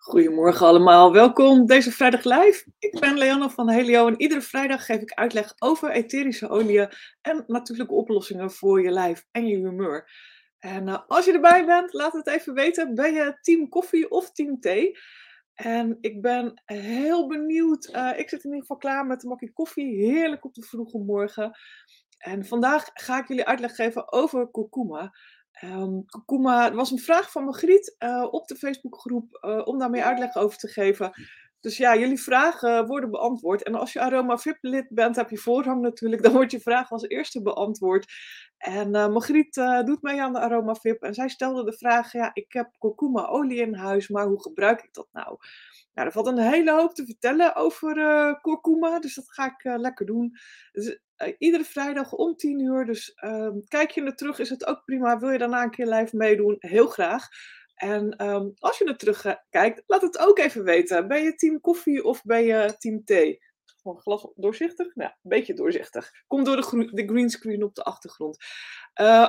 Goedemorgen 0.00 0.66
allemaal, 0.66 1.12
welkom 1.12 1.66
deze 1.66 1.92
vrijdag 1.92 2.24
live. 2.24 2.64
Ik 2.78 3.00
ben 3.00 3.18
Leanne 3.18 3.50
van 3.50 3.70
Helio 3.70 4.06
en 4.06 4.20
iedere 4.20 4.40
vrijdag 4.40 4.86
geef 4.86 5.00
ik 5.00 5.12
uitleg 5.12 5.54
over 5.58 5.90
etherische 5.90 6.48
oliën 6.48 6.88
en 7.20 7.44
natuurlijke 7.46 7.94
oplossingen 7.94 8.50
voor 8.50 8.82
je 8.82 8.90
lijf 8.90 9.26
en 9.30 9.46
je 9.46 9.56
humeur. 9.56 10.10
En 10.58 10.88
uh, 10.88 10.98
als 11.06 11.24
je 11.24 11.32
erbij 11.32 11.66
bent, 11.66 11.92
laat 11.92 12.12
het 12.12 12.26
even 12.26 12.54
weten. 12.54 12.94
Ben 12.94 13.12
je 13.12 13.38
team 13.40 13.68
koffie 13.68 14.10
of 14.10 14.32
team 14.32 14.60
thee? 14.60 14.98
En 15.54 15.98
ik 16.00 16.22
ben 16.22 16.62
heel 16.64 17.28
benieuwd. 17.28 17.88
Uh, 17.94 18.18
ik 18.18 18.28
zit 18.28 18.44
in 18.44 18.50
ieder 18.50 18.60
geval 18.60 18.76
klaar 18.76 19.06
met 19.06 19.22
een 19.22 19.28
bakje 19.28 19.52
koffie. 19.52 20.04
Heerlijk 20.04 20.44
op 20.44 20.54
de 20.54 20.62
vroege 20.62 20.98
morgen. 20.98 21.58
En 22.18 22.46
vandaag 22.46 22.90
ga 22.94 23.18
ik 23.18 23.28
jullie 23.28 23.46
uitleg 23.46 23.74
geven 23.74 24.12
over 24.12 24.50
kurkuma. 24.50 25.12
Um, 25.64 26.04
er 26.46 26.74
was 26.74 26.90
een 26.90 26.98
vraag 26.98 27.30
van 27.30 27.44
Margriet 27.44 27.96
uh, 27.98 28.26
op 28.30 28.46
de 28.46 28.56
Facebookgroep 28.56 29.38
uh, 29.44 29.60
om 29.64 29.78
daar 29.78 29.90
meer 29.90 30.02
uitleg 30.02 30.36
over 30.36 30.58
te 30.58 30.68
geven. 30.68 31.12
Dus 31.60 31.76
ja, 31.76 31.96
jullie 31.96 32.20
vragen 32.20 32.86
worden 32.86 33.10
beantwoord. 33.10 33.62
En 33.62 33.74
als 33.74 33.92
je 33.92 34.00
Aroma 34.00 34.38
VIP 34.38 34.58
lid 34.60 34.86
bent, 34.88 35.16
heb 35.16 35.30
je 35.30 35.36
voorrang 35.36 35.80
natuurlijk. 35.82 36.22
Dan 36.24 36.32
wordt 36.32 36.50
je 36.50 36.60
vraag 36.60 36.90
als 36.90 37.08
eerste 37.08 37.42
beantwoord. 37.42 38.12
En 38.56 38.94
uh, 38.94 39.08
Margriet 39.08 39.54
doet 39.84 40.02
mee 40.02 40.22
aan 40.22 40.32
de 40.32 40.40
Aroma 40.40 40.74
VIP. 40.74 41.02
En 41.02 41.14
zij 41.14 41.28
stelde 41.28 41.64
de 41.64 41.76
vraag, 41.76 42.12
ja, 42.12 42.30
ik 42.32 42.52
heb 42.52 42.70
kurkuma 42.78 43.26
olie 43.26 43.60
in 43.60 43.74
huis, 43.74 44.08
maar 44.08 44.26
hoe 44.26 44.42
gebruik 44.42 44.82
ik 44.82 44.94
dat 44.94 45.08
nou? 45.12 45.36
Nou, 45.94 46.06
er 46.06 46.12
valt 46.12 46.26
een 46.26 46.38
hele 46.38 46.72
hoop 46.72 46.94
te 46.94 47.04
vertellen 47.04 47.54
over 47.54 47.96
uh, 47.96 48.34
kurkuma, 48.40 48.98
dus 48.98 49.14
dat 49.14 49.32
ga 49.32 49.46
ik 49.46 49.78
lekker 49.80 50.06
doen. 50.06 50.32
Dus, 50.72 51.00
uh, 51.22 51.34
iedere 51.38 51.64
vrijdag 51.64 52.12
om 52.12 52.36
10 52.36 52.60
uur, 52.60 52.84
dus 52.84 53.14
ehm, 53.14 53.58
kijk 53.68 53.90
je 53.90 54.02
er 54.02 54.16
terug, 54.16 54.38
is 54.38 54.48
het 54.48 54.66
ook 54.66 54.84
prima. 54.84 55.18
Wil 55.18 55.30
je 55.30 55.38
daarna 55.38 55.62
een 55.62 55.70
keer 55.70 55.86
live 55.86 56.16
meedoen? 56.16 56.56
Heel 56.58 56.86
graag. 56.86 57.28
En 57.74 58.24
um, 58.26 58.52
als 58.58 58.78
je 58.78 58.84
er 58.84 58.96
terug 58.96 59.36
kijkt, 59.50 59.82
laat 59.86 60.02
het 60.02 60.18
ook 60.18 60.38
even 60.38 60.64
weten. 60.64 61.08
Ben 61.08 61.22
je 61.22 61.34
team 61.34 61.60
koffie 61.60 62.04
of 62.04 62.22
ben 62.22 62.44
je 62.44 62.74
team 62.78 63.04
thee? 63.04 63.38
Gewoon 63.64 64.00
glas 64.00 64.32
doorzichtig? 64.34 64.94
Nou, 64.94 65.10
een 65.10 65.30
beetje 65.30 65.54
doorzichtig. 65.54 66.10
Komt 66.26 66.46
door 66.46 66.56
de, 66.56 66.90
de 66.92 67.06
greenscreen 67.06 67.62
op 67.62 67.74
de 67.74 67.82
achtergrond. 67.82 68.36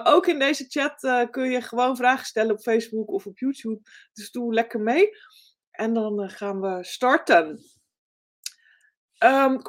ook 0.04 0.28
in 0.28 0.40
deze 0.40 0.66
chat 0.68 1.28
kun 1.30 1.50
je 1.50 1.62
gewoon 1.62 1.96
vragen 1.96 2.26
stellen 2.26 2.52
op 2.52 2.62
Facebook 2.62 3.10
of 3.10 3.26
op 3.26 3.40
YouTube. 3.40 3.80
Dus 4.14 4.32
doe 4.32 4.54
lekker 4.54 4.80
mee. 4.80 5.10
En 5.72 5.94
dan 5.94 6.22
eh, 6.22 6.30
gaan 6.30 6.62
we 6.62 6.84
starten. 6.84 7.60
Um, 9.24 9.62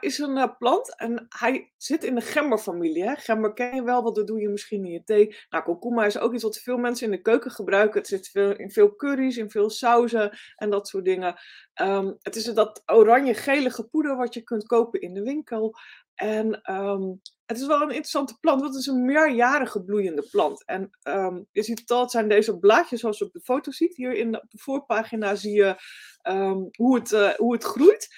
is 0.00 0.18
een 0.18 0.36
uh, 0.36 0.56
plant 0.58 0.96
en 0.96 1.26
hij 1.28 1.72
zit 1.76 2.04
in 2.04 2.14
de 2.14 2.20
gemberfamilie. 2.20 3.16
Gember 3.16 3.52
ken 3.52 3.74
je 3.74 3.82
wel, 3.82 4.02
want 4.02 4.16
dat 4.16 4.26
doe 4.26 4.40
je 4.40 4.48
misschien 4.48 4.84
in 4.84 4.90
je 4.90 5.04
thee. 5.04 5.36
Nou, 5.48 5.64
kurkuma 5.64 6.04
is 6.04 6.18
ook 6.18 6.34
iets 6.34 6.42
wat 6.42 6.58
veel 6.58 6.76
mensen 6.76 7.06
in 7.06 7.12
de 7.12 7.22
keuken 7.22 7.50
gebruiken. 7.50 7.98
Het 7.98 8.08
zit 8.08 8.28
veel, 8.28 8.56
in 8.56 8.70
veel 8.70 8.96
curry's, 8.96 9.36
in 9.36 9.50
veel 9.50 9.70
sauzen 9.70 10.38
en 10.56 10.70
dat 10.70 10.88
soort 10.88 11.04
dingen. 11.04 11.34
Um, 11.80 12.16
het 12.20 12.36
is 12.36 12.44
dat 12.44 12.82
oranje-gelige 12.86 13.88
poeder 13.88 14.16
wat 14.16 14.34
je 14.34 14.42
kunt 14.42 14.66
kopen 14.66 15.00
in 15.00 15.14
de 15.14 15.22
winkel. 15.22 15.74
En 16.14 16.74
um, 16.74 17.20
het 17.46 17.58
is 17.58 17.66
wel 17.66 17.82
een 17.82 17.88
interessante 17.88 18.38
plant, 18.40 18.60
want 18.60 18.74
het 18.74 18.82
is 18.82 18.88
een 18.88 19.04
meerjarige 19.04 19.84
bloeiende 19.84 20.28
plant. 20.30 20.64
En 20.64 20.90
je 21.50 21.62
ziet 21.62 21.80
het 21.80 21.90
al, 21.90 22.10
zijn 22.10 22.28
deze 22.28 22.58
blaadjes 22.58 23.00
zoals 23.00 23.18
je 23.18 23.24
op 23.24 23.32
de 23.32 23.40
foto 23.40 23.70
ziet. 23.70 23.96
Hier 23.96 24.12
in 24.12 24.32
de, 24.32 24.44
voorpagina 24.48 25.34
zie 25.34 25.54
je 25.54 25.76
hoe, 26.76 26.94
het, 26.98 27.12
uh, 27.12 27.30
hoe 27.30 27.52
het 27.52 27.64
groeit. 27.64 28.08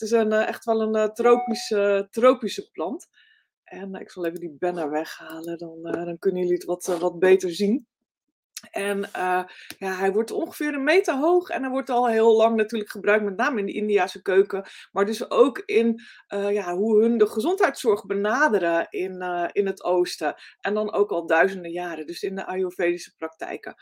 Het 0.00 0.08
is 0.08 0.18
een, 0.18 0.32
uh, 0.32 0.48
echt 0.48 0.64
wel 0.64 0.80
een 0.80 0.96
uh, 0.96 1.04
tropische, 1.04 2.08
tropische 2.10 2.70
plant. 2.70 3.08
En 3.64 3.94
ik 3.94 4.10
zal 4.10 4.26
even 4.26 4.40
die 4.40 4.56
banner 4.58 4.90
weghalen, 4.90 5.58
dan, 5.58 5.82
dan 5.82 6.18
kunnen 6.18 6.40
jullie 6.40 6.56
het 6.56 6.64
wat, 6.64 6.86
wat 6.86 7.18
beter 7.18 7.50
zien. 7.50 7.86
En 8.70 9.08
ja, 9.12 9.46
hij 9.78 10.12
wordt 10.12 10.30
ongeveer 10.30 10.74
een 10.74 10.84
meter 10.84 11.18
hoog 11.18 11.48
en 11.48 11.62
hij 11.62 11.70
wordt 11.70 11.90
al 11.90 12.08
heel 12.08 12.36
lang 12.36 12.56
natuurlijk 12.56 12.90
gebruikt, 12.90 13.24
met 13.24 13.36
name 13.36 13.58
in 13.58 13.66
de 13.66 13.72
Indiase 13.72 14.22
keuken, 14.22 14.64
maar 14.92 15.06
dus 15.06 15.30
ook 15.30 15.58
in 15.58 16.00
ja, 16.28 16.74
hoe 16.74 17.00
hun 17.00 17.18
de 17.18 17.26
gezondheidszorg 17.26 18.06
benaderen 18.06 18.86
in, 18.90 19.22
in 19.52 19.66
het 19.66 19.84
oosten. 19.84 20.34
En 20.60 20.74
dan 20.74 20.92
ook 20.92 21.10
al 21.10 21.26
duizenden 21.26 21.70
jaren, 21.70 22.06
dus 22.06 22.22
in 22.22 22.34
de 22.34 22.46
Ayurvedische 22.46 23.14
praktijken. 23.16 23.74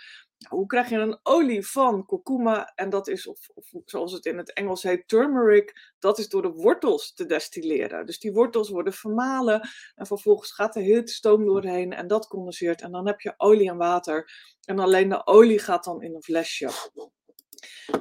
Hoe 0.49 0.67
krijg 0.67 0.89
je 0.89 0.97
een 0.97 1.19
olie 1.23 1.67
van 1.67 2.07
kurkuma? 2.07 2.73
En 2.75 2.91
dat 2.91 3.09
is, 3.09 3.27
of, 3.27 3.49
of, 3.55 3.71
zoals 3.85 4.13
het 4.13 4.27
in 4.27 4.39
het 4.39 4.53
Engels 4.53 4.83
heet, 4.83 5.09
turmeric. 5.09 5.93
Dat 5.99 6.19
is 6.19 6.29
door 6.29 6.43
de 6.43 6.53
wortels 6.53 7.13
te 7.13 7.27
destilleren. 7.27 8.07
Dus 8.07 8.19
die 8.19 8.33
wortels 8.33 8.69
worden 8.69 8.93
vermalen. 8.93 9.69
En 9.95 10.07
vervolgens 10.07 10.53
gaat 10.53 10.77
er 10.77 10.83
heel 10.83 11.09
stoom 11.09 11.45
doorheen. 11.45 11.93
En 11.93 12.07
dat 12.07 12.27
condenseert. 12.27 12.81
En 12.81 12.93
dan 12.93 13.07
heb 13.07 13.21
je 13.21 13.35
olie 13.37 13.69
en 13.69 13.77
water. 13.77 14.31
En 14.65 14.79
alleen 14.79 15.09
de 15.09 15.27
olie 15.27 15.59
gaat 15.59 15.85
dan 15.85 16.03
in 16.03 16.15
een 16.15 16.23
flesje. 16.23 16.71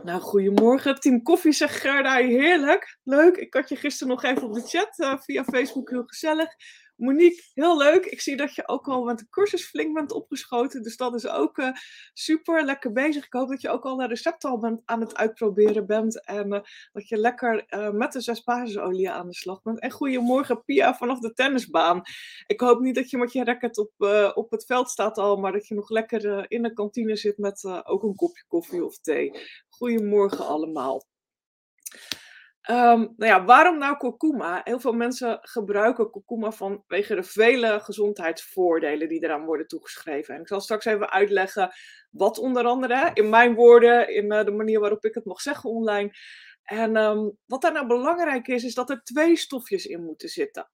Nou, 0.04 0.22
goedemorgen. 0.22 1.00
Team 1.00 1.24
Koffie 1.24 1.52
zegt 1.52 1.75
Gerda, 1.75 2.16
heerlijk. 2.16 2.98
Leuk. 3.04 3.36
Ik 3.36 3.54
had 3.54 3.69
je 3.69 3.75
gisteren 3.75 4.14
nog 4.14 4.24
even 4.24 4.44
op 4.44 4.54
de 4.54 4.68
chat 4.68 5.00
uh, 5.00 5.18
via 5.19 5.44
Facebook, 5.44 5.90
heel 5.90 6.04
gezellig. 6.06 6.56
Monique, 6.97 7.44
heel 7.53 7.78
leuk. 7.78 8.06
Ik 8.06 8.22
zie 8.22 8.35
dat 8.35 8.56
je 8.56 8.68
ook 8.68 8.88
al 8.88 9.03
met 9.03 9.18
de 9.18 9.28
cursus 9.30 9.66
flink 9.66 9.94
bent 9.94 10.12
opgeschoten. 10.12 10.84
Dus 10.84 10.97
dat 10.97 11.16
is 11.16 11.28
ook 11.28 11.58
uh, 11.58 11.69
super 12.13 12.66
lekker 12.66 12.91
bezig. 12.91 13.25
Ik 13.25 13.34
hoop 13.34 13.50
dat 13.50 13.62
je 13.62 13.69
ook 13.69 13.85
al 13.85 13.96
de 13.96 14.08
recepten 14.08 14.50
al 14.50 14.59
bent, 14.59 14.81
aan 14.85 15.02
het 15.02 15.16
uitproberen 15.16 15.86
bent. 15.86 16.25
En 16.25 16.53
uh, 16.53 16.59
dat 16.91 17.07
je 17.07 17.18
lekker 17.18 17.66
uh, 17.69 17.90
met 17.90 18.12
de 18.12 18.22
zes 18.22 18.44
basisolie 18.44 19.12
aan 19.12 19.28
de 19.28 19.36
slag 19.36 19.62
bent. 19.62 19.80
En 19.80 19.91
goedemorgen 19.91 20.63
Pia 20.63 20.96
vanaf 20.96 21.19
de 21.19 21.34
tennisbaan. 21.34 22.02
Ik 22.47 22.59
hoop 22.59 22.80
niet 22.80 22.96
dat 22.96 23.09
je 23.09 23.18
met 23.18 23.31
je 23.31 23.44
racket 23.44 23.78
op, 23.78 23.91
op 24.34 24.52
het 24.52 24.66
veld 24.66 24.90
staat 24.90 25.18
al. 25.18 25.38
Maar 25.38 25.52
dat 25.52 25.68
je 25.68 25.75
nog 25.75 25.90
lekker 25.90 26.52
in 26.52 26.62
de 26.62 26.74
kantine 26.74 27.16
zit 27.16 27.38
met 27.38 27.63
ook 27.84 28.03
een 28.03 28.16
kopje 28.16 28.44
koffie 28.47 28.86
of 28.86 29.00
thee. 29.00 29.31
Goedemorgen 29.69 30.46
allemaal. 30.46 31.06
Um, 32.69 33.13
nou 33.17 33.31
ja, 33.31 33.45
waarom 33.45 33.78
nou 33.78 33.97
kurkuma? 33.97 34.61
Heel 34.63 34.79
veel 34.79 34.94
mensen 34.94 35.39
gebruiken 35.41 36.11
kurkuma 36.11 36.51
vanwege 36.51 37.16
de 37.16 37.23
vele 37.23 37.79
gezondheidsvoordelen 37.79 39.07
die 39.07 39.23
eraan 39.23 39.45
worden 39.45 39.67
toegeschreven. 39.67 40.35
En 40.35 40.41
ik 40.41 40.47
zal 40.47 40.61
straks 40.61 40.85
even 40.85 41.09
uitleggen 41.09 41.72
wat 42.11 42.38
onder 42.38 42.66
andere, 42.66 43.11
in 43.13 43.29
mijn 43.29 43.56
woorden, 43.56 44.16
in 44.16 44.33
uh, 44.33 44.44
de 44.44 44.51
manier 44.51 44.79
waarop 44.79 45.06
ik 45.06 45.13
het 45.13 45.25
mag 45.25 45.41
zeggen 45.41 45.69
online. 45.69 46.11
En 46.63 46.95
um, 46.95 47.38
wat 47.45 47.61
daar 47.61 47.73
nou 47.73 47.88
belangrijk 47.88 48.47
is, 48.47 48.63
is 48.63 48.73
dat 48.73 48.89
er 48.89 49.03
twee 49.03 49.35
stofjes 49.35 49.85
in 49.85 50.03
moeten 50.03 50.29
zitten. 50.29 50.69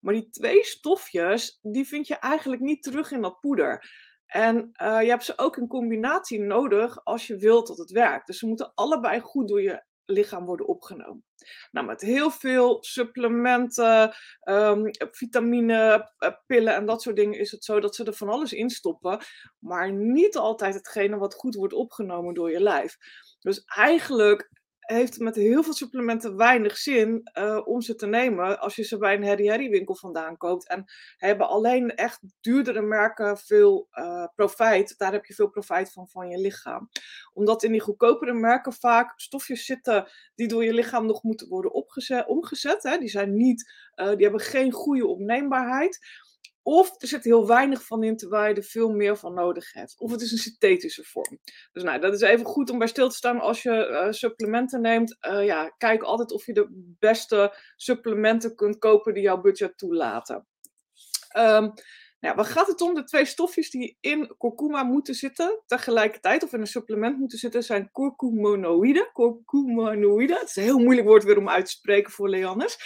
Maar 0.00 0.14
die 0.14 0.30
twee 0.30 0.64
stofjes, 0.64 1.58
die 1.62 1.86
vind 1.86 2.06
je 2.06 2.16
eigenlijk 2.18 2.62
niet 2.62 2.82
terug 2.82 3.10
in 3.10 3.20
dat 3.20 3.40
poeder. 3.40 3.90
En 4.26 4.70
uh, 4.82 5.02
je 5.02 5.08
hebt 5.08 5.24
ze 5.24 5.38
ook 5.38 5.56
in 5.56 5.66
combinatie 5.66 6.40
nodig 6.40 7.04
als 7.04 7.26
je 7.26 7.36
wilt 7.36 7.66
dat 7.66 7.78
het 7.78 7.90
werkt. 7.90 8.26
Dus 8.26 8.38
ze 8.38 8.46
moeten 8.46 8.72
allebei 8.74 9.20
goed 9.20 9.48
door 9.48 9.62
je 9.62 9.82
lichaam 10.06 10.44
worden 10.44 10.66
opgenomen. 10.66 11.24
Nou, 11.70 11.86
met 11.86 12.00
heel 12.00 12.30
veel 12.30 12.76
supplementen, 12.80 14.14
um, 14.48 14.90
vitamine, 15.10 16.10
eh, 16.18 16.30
pillen 16.46 16.74
en 16.74 16.86
dat 16.86 17.02
soort 17.02 17.16
dingen 17.16 17.38
is 17.38 17.50
het 17.50 17.64
zo 17.64 17.80
dat 17.80 17.94
ze 17.94 18.04
er 18.04 18.14
van 18.14 18.28
alles 18.28 18.52
in 18.52 18.70
stoppen, 18.70 19.18
maar 19.58 19.92
niet 19.92 20.36
altijd 20.36 20.74
hetgene 20.74 21.16
wat 21.16 21.34
goed 21.34 21.54
wordt 21.54 21.74
opgenomen 21.74 22.34
door 22.34 22.50
je 22.50 22.60
lijf. 22.60 22.96
Dus 23.40 23.64
eigenlijk 23.64 24.50
heeft 24.86 25.18
met 25.18 25.34
heel 25.34 25.62
veel 25.62 25.72
supplementen 25.72 26.36
weinig 26.36 26.76
zin 26.76 27.30
uh, 27.38 27.60
om 27.64 27.80
ze 27.80 27.94
te 27.94 28.06
nemen 28.06 28.60
als 28.60 28.76
je 28.76 28.82
ze 28.82 28.98
bij 28.98 29.14
een 29.14 29.48
Harry 29.48 29.70
winkel 29.70 29.96
vandaan 29.96 30.36
koopt. 30.36 30.68
En 30.68 30.84
hebben 31.16 31.48
alleen 31.48 31.94
echt 31.94 32.20
duurdere 32.40 32.82
merken 32.82 33.38
veel 33.38 33.88
uh, 33.92 34.26
profijt. 34.34 34.98
Daar 34.98 35.12
heb 35.12 35.24
je 35.24 35.34
veel 35.34 35.48
profijt 35.48 35.92
van 35.92 36.08
van 36.08 36.28
je 36.28 36.38
lichaam. 36.38 36.88
Omdat 37.32 37.62
in 37.62 37.72
die 37.72 37.80
goedkopere 37.80 38.32
merken 38.32 38.72
vaak 38.72 39.12
stofjes 39.20 39.64
zitten 39.64 40.08
die 40.34 40.48
door 40.48 40.64
je 40.64 40.74
lichaam 40.74 41.06
nog 41.06 41.22
moeten 41.22 41.48
worden 41.48 41.72
opgezet, 41.72 42.26
omgezet. 42.26 42.82
Hè. 42.82 42.98
Die, 42.98 43.08
zijn 43.08 43.36
niet, 43.36 43.72
uh, 43.96 44.06
die 44.06 44.22
hebben 44.22 44.40
geen 44.40 44.72
goede 44.72 45.06
opneembaarheid. 45.06 45.98
Of 46.66 46.94
er 46.98 47.08
zit 47.08 47.24
heel 47.24 47.46
weinig 47.46 47.84
van 47.84 48.02
in 48.02 48.16
terwijl 48.16 48.48
je 48.48 48.54
er 48.54 48.62
veel 48.62 48.90
meer 48.90 49.16
van 49.16 49.34
nodig 49.34 49.72
hebt. 49.72 49.94
Of 49.98 50.10
het 50.10 50.20
is 50.20 50.32
een 50.32 50.38
synthetische 50.38 51.04
vorm. 51.04 51.38
Dus 51.72 51.82
nou, 51.82 52.00
dat 52.00 52.14
is 52.14 52.20
even 52.20 52.46
goed 52.46 52.70
om 52.70 52.78
bij 52.78 52.86
stil 52.86 53.08
te 53.08 53.16
staan 53.16 53.40
als 53.40 53.62
je 53.62 53.88
uh, 53.88 54.12
supplementen 54.12 54.80
neemt. 54.80 55.16
Uh, 55.20 55.44
ja, 55.44 55.68
kijk 55.68 56.02
altijd 56.02 56.32
of 56.32 56.46
je 56.46 56.52
de 56.52 56.94
beste 56.98 57.54
supplementen 57.76 58.54
kunt 58.54 58.78
kopen 58.78 59.14
die 59.14 59.22
jouw 59.22 59.40
budget 59.40 59.78
toelaten. 59.78 60.46
Um, 61.36 61.72
nou, 62.24 62.36
wat 62.36 62.46
gaat 62.46 62.66
het 62.66 62.80
om? 62.80 62.94
De 62.94 63.04
twee 63.04 63.24
stofjes 63.24 63.70
die 63.70 63.96
in 64.00 64.34
kurkuma 64.38 64.82
moeten 64.82 65.14
zitten 65.14 65.62
tegelijkertijd, 65.66 66.42
of 66.42 66.52
in 66.52 66.60
een 66.60 66.66
supplement 66.66 67.18
moeten 67.18 67.38
zitten, 67.38 67.62
zijn 67.62 67.90
curcuminoïden. 67.92 69.10
Curcuminoïden, 69.12 70.38
het 70.38 70.48
is 70.48 70.56
een 70.56 70.62
heel 70.62 70.78
moeilijk 70.78 71.06
woord 71.06 71.24
weer 71.24 71.38
om 71.38 71.48
uit 71.48 71.64
te 71.64 71.70
spreken 71.70 72.12
voor 72.12 72.28
Leannes. 72.28 72.78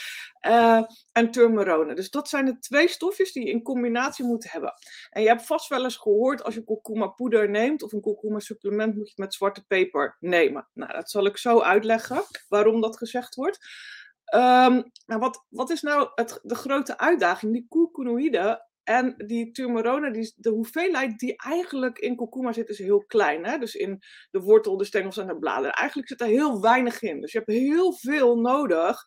Uh, 0.46 0.82
en 1.12 1.30
turmerone. 1.30 1.94
Dus 1.94 2.10
dat 2.10 2.28
zijn 2.28 2.44
de 2.44 2.58
twee 2.58 2.88
stofjes 2.88 3.32
die 3.32 3.44
je 3.44 3.50
in 3.50 3.62
combinatie 3.62 4.24
moet 4.24 4.52
hebben. 4.52 4.72
En 5.10 5.22
je 5.22 5.28
hebt 5.28 5.46
vast 5.46 5.68
wel 5.68 5.84
eens 5.84 5.96
gehoord, 5.96 6.42
als 6.42 6.54
je 6.54 6.64
kurkuma 6.64 7.06
poeder 7.06 7.50
neemt 7.50 7.82
of 7.82 7.92
een 7.92 8.02
kurkuma 8.02 8.38
supplement, 8.38 8.94
moet 8.94 9.04
je 9.04 9.10
het 9.10 9.18
met 9.18 9.34
zwarte 9.34 9.66
peper 9.66 10.16
nemen. 10.20 10.68
Nou, 10.74 10.92
dat 10.92 11.10
zal 11.10 11.26
ik 11.26 11.36
zo 11.36 11.60
uitleggen 11.60 12.22
waarom 12.48 12.80
dat 12.80 12.96
gezegd 12.96 13.34
wordt. 13.34 13.58
Um, 14.34 14.90
nou, 15.06 15.20
wat, 15.20 15.44
wat 15.48 15.70
is 15.70 15.82
nou 15.82 16.08
het, 16.14 16.38
de 16.42 16.54
grote 16.54 16.98
uitdaging? 16.98 17.52
Die 17.52 17.66
curcuminoïden 17.68 18.67
En 18.88 19.14
die 19.26 19.50
turmerone, 19.50 20.10
die, 20.10 20.32
de 20.36 20.50
hoeveelheid 20.50 21.18
die 21.18 21.36
eigenlijk 21.36 21.98
in 21.98 22.16
kurkuma 22.16 22.52
zit, 22.52 22.68
is 22.68 22.78
heel 22.78 23.04
klein. 23.06 23.46
Hè? 23.46 23.58
Dus 23.58 23.74
in 23.74 24.02
de 24.30 24.40
wortel, 24.40 24.76
de 24.76 24.84
stengels 24.84 25.16
en 25.16 25.26
de 25.26 25.38
bladeren. 25.38 25.72
Eigenlijk 25.72 26.08
zit 26.08 26.20
er 26.20 26.26
heel 26.26 26.60
weinig 26.60 27.02
in. 27.02 27.20
Dus 27.20 27.32
je 27.32 27.38
hebt 27.38 27.50
heel 27.50 27.92
veel 27.92 28.36
nodig 28.36 29.04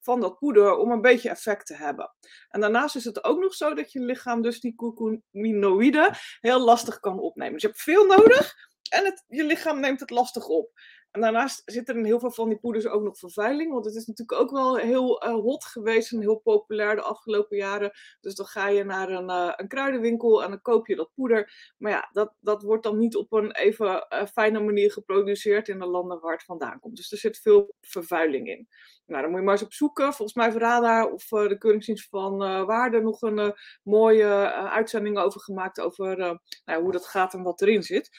van 0.00 0.20
dat 0.20 0.38
poeder 0.38 0.76
om 0.76 0.90
een 0.90 1.00
beetje 1.00 1.30
effect 1.30 1.66
te 1.66 1.74
hebben. 1.74 2.14
En 2.48 2.60
daarnaast 2.60 2.96
is 2.96 3.04
het 3.04 3.24
ook 3.24 3.40
nog 3.40 3.54
zo 3.54 3.74
dat 3.74 3.92
je 3.92 4.00
lichaam 4.00 4.42
dus 4.42 4.60
die 4.60 4.74
curcuminoïden 4.74 6.10
heel 6.40 6.60
lastig 6.60 7.00
kan 7.00 7.18
opnemen. 7.18 7.52
Dus 7.52 7.62
je 7.62 7.68
hebt 7.68 7.82
veel 7.82 8.06
nodig 8.06 8.54
en 8.90 9.04
het, 9.04 9.24
je 9.28 9.44
lichaam 9.44 9.80
neemt 9.80 10.00
het 10.00 10.10
lastig 10.10 10.46
op. 10.46 10.70
En 11.12 11.20
daarnaast 11.20 11.62
zit 11.64 11.88
er 11.88 11.96
in 11.96 12.04
heel 12.04 12.20
veel 12.20 12.30
van 12.30 12.48
die 12.48 12.58
poeders 12.58 12.86
ook 12.86 13.02
nog 13.02 13.18
vervuiling. 13.18 13.72
Want 13.72 13.84
het 13.84 13.94
is 13.94 14.06
natuurlijk 14.06 14.40
ook 14.40 14.50
wel 14.50 14.76
heel 14.76 15.26
uh, 15.26 15.34
hot 15.34 15.64
geweest 15.64 16.12
en 16.12 16.20
heel 16.20 16.38
populair 16.38 16.96
de 16.96 17.02
afgelopen 17.02 17.56
jaren. 17.56 17.90
Dus 18.20 18.34
dan 18.34 18.46
ga 18.46 18.68
je 18.68 18.84
naar 18.84 19.08
een, 19.08 19.30
uh, 19.30 19.52
een 19.56 19.68
kruidenwinkel 19.68 20.42
en 20.42 20.50
dan 20.50 20.62
koop 20.62 20.86
je 20.86 20.96
dat 20.96 21.10
poeder. 21.14 21.72
Maar 21.78 21.92
ja, 21.92 22.08
dat, 22.12 22.34
dat 22.40 22.62
wordt 22.62 22.82
dan 22.82 22.98
niet 22.98 23.16
op 23.16 23.32
een 23.32 23.52
even 23.52 24.06
uh, 24.08 24.26
fijne 24.26 24.60
manier 24.60 24.92
geproduceerd 24.92 25.68
in 25.68 25.78
de 25.78 25.86
landen 25.86 26.20
waar 26.20 26.32
het 26.32 26.44
vandaan 26.44 26.80
komt. 26.80 26.96
Dus 26.96 27.12
er 27.12 27.18
zit 27.18 27.38
veel 27.38 27.74
vervuiling 27.80 28.48
in. 28.48 28.68
Nou, 29.06 29.22
dan 29.22 29.30
moet 29.30 29.40
je 29.40 29.44
maar 29.46 29.54
eens 29.54 29.64
op 29.64 29.72
zoeken. 29.72 30.12
Volgens 30.12 30.34
mij 30.34 30.50
heeft 30.50 31.12
of 31.12 31.48
de 31.48 31.58
Keuringsdienst 31.58 32.08
van 32.08 32.38
Waarde 32.66 33.00
nog 33.00 33.22
een 33.22 33.54
mooie 33.82 34.52
uitzending 34.52 35.18
over 35.18 35.40
gemaakt. 35.40 35.80
Over 35.80 36.16
nou, 36.64 36.82
hoe 36.82 36.92
dat 36.92 37.06
gaat 37.06 37.34
en 37.34 37.42
wat 37.42 37.60
erin 37.60 37.82
zit. 37.82 38.10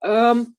Um, 0.00 0.56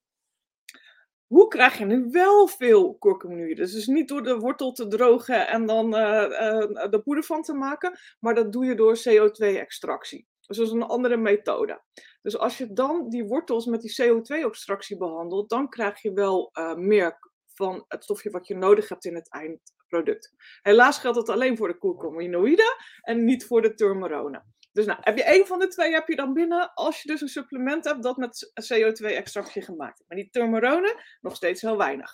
hoe 1.28 1.48
krijg 1.48 1.78
je 1.78 1.86
nu 1.86 2.08
wel 2.12 2.48
veel 2.48 2.96
kurkumuïden? 2.98 3.72
Dus 3.72 3.88
niet 3.88 4.08
door 4.08 4.24
de 4.24 4.38
wortel 4.38 4.72
te 4.72 4.88
drogen 4.88 5.48
en 5.48 5.66
dan 5.66 5.96
uh, 5.96 6.02
uh, 6.02 6.90
de 6.90 7.02
poeder 7.04 7.24
van 7.24 7.42
te 7.42 7.54
maken, 7.54 8.00
maar 8.20 8.36
dat 8.36 8.52
doe 8.52 8.66
je 8.66 8.76
door 8.76 8.98
CO2-extractie. 8.98 10.28
Dus 10.48 10.58
dat 10.58 10.68
is 10.68 10.74
een 10.74 10.84
andere 10.84 11.18
methode. 11.18 11.82
Dus 12.22 12.38
als 12.38 12.58
je 12.58 12.74
dan 12.74 13.10
die 13.10 13.26
wortels 13.26 13.66
met 13.66 13.82
die 13.82 13.96
CO2-extractie 14.02 14.98
behandelt, 14.98 15.50
dan 15.50 15.70
krijg 15.70 16.02
je 16.02 16.14
wel 16.14 16.52
uh, 16.54 16.76
meer 16.76 17.20
van 17.54 17.86
het 17.88 18.04
stofje 18.04 18.30
wat 18.30 18.48
je 18.48 18.56
nodig 18.56 18.90
hebt 18.90 19.06
in 19.06 19.16
het 19.16 19.32
eindproduct. 19.32 20.34
Helaas 20.62 21.00
geldt 21.00 21.18
het 21.18 21.30
alleen 21.30 21.58
voor 21.58 21.68
de 21.68 21.78
kurkuminoïden 21.78 22.76
en 23.02 23.26
niet 23.26 23.46
voor 23.46 23.62
de 23.62 23.74
turmerone. 23.74 24.44
Dus 24.76 24.86
nou, 24.86 25.00
heb 25.02 25.18
je 25.18 25.24
één 25.24 25.48
van 25.48 25.60
de 25.60 25.68
twee 25.68 25.94
heb 25.94 26.08
je 26.08 26.16
dan 26.16 26.34
binnen 26.34 26.74
als 26.74 27.02
je 27.02 27.08
dus 27.08 27.22
een 27.22 27.28
supplement 27.28 27.86
hebt 27.86 28.04
dat 28.04 28.18
met 28.18 28.52
CO2-extractie 28.62 29.62
gemaakt 29.62 30.00
is. 30.00 30.06
Maar 30.08 30.18
die 30.18 30.30
turmerone 30.30 31.02
nog 31.22 31.36
steeds 31.36 31.62
heel 31.62 31.78
weinig. 31.78 32.12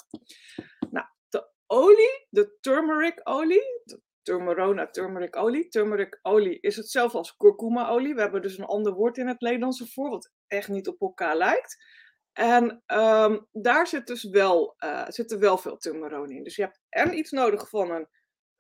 Nou, 0.92 1.06
de 1.30 1.52
olie, 1.66 2.28
de 2.30 2.58
turmeric 2.60 3.22
olie, 3.24 3.82
de 3.84 4.02
turmerona 4.22 4.90
turmeric 4.90 5.36
olie. 5.36 5.68
Turmeric 5.68 6.20
olie 6.22 6.60
is 6.60 6.76
hetzelfde 6.76 7.18
als 7.18 7.36
kurkuma 7.36 7.90
olie. 7.90 8.14
We 8.14 8.22
hebben 8.22 8.42
dus 8.42 8.58
een 8.58 8.66
ander 8.66 8.94
woord 8.94 9.18
in 9.18 9.28
het 9.28 9.42
Nederlands 9.42 9.94
voor, 9.94 10.10
wat 10.10 10.32
echt 10.48 10.68
niet 10.68 10.88
op 10.88 11.02
elkaar 11.02 11.38
lijkt. 11.38 11.86
En 12.34 12.84
um, 12.88 13.48
daar 13.52 13.88
zit 13.88 14.08
dus 14.08 14.24
wel, 14.24 14.76
uh, 14.84 15.06
zit 15.08 15.32
er 15.32 15.40
wel 15.40 15.58
veel 15.58 15.78
turmerone 15.78 16.36
in. 16.36 16.44
Dus 16.44 16.56
je 16.56 16.62
hebt 16.62 16.82
en 16.90 17.18
iets 17.18 17.32
nodig 17.32 17.70
van 17.70 17.92
een 17.92 18.08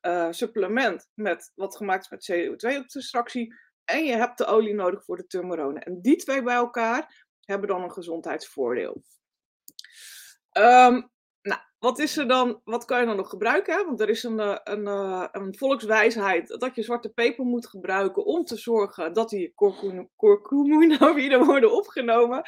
uh, 0.01 0.27
supplement 0.31 1.09
met, 1.13 1.51
wat 1.55 1.75
gemaakt 1.75 2.03
is 2.03 2.09
met 2.09 2.31
CO2-extractie, 2.31 3.53
en 3.85 4.05
je 4.05 4.15
hebt 4.15 4.37
de 4.37 4.45
olie 4.45 4.73
nodig 4.73 5.03
voor 5.03 5.17
de 5.17 5.27
turmerone. 5.27 5.79
En 5.79 6.01
die 6.01 6.15
twee 6.15 6.43
bij 6.43 6.55
elkaar 6.55 7.27
hebben 7.45 7.67
dan 7.67 7.83
een 7.83 7.91
gezondheidsvoordeel. 7.91 9.01
Um, 10.57 11.09
nou, 11.41 11.61
wat 11.79 11.99
is 11.99 12.17
er 12.17 12.27
dan, 12.27 12.61
wat 12.63 12.85
kan 12.85 12.99
je 12.99 13.05
dan 13.05 13.15
nog 13.15 13.29
gebruiken? 13.29 13.85
Want 13.85 13.99
er 13.99 14.09
is 14.09 14.23
een, 14.23 14.39
eh, 14.39 14.57
een, 14.63 14.87
eh, 14.87 15.27
een 15.31 15.57
volkswijsheid 15.57 16.59
dat 16.59 16.75
je 16.75 16.83
zwarte 16.83 17.09
peper 17.09 17.45
moet 17.45 17.67
gebruiken 17.67 18.25
om 18.25 18.43
te 18.43 18.57
zorgen 18.57 19.13
dat 19.13 19.29
die 19.29 19.53
curcuminoïden 20.17 21.45
worden 21.51 21.73
opgenomen. 21.73 22.41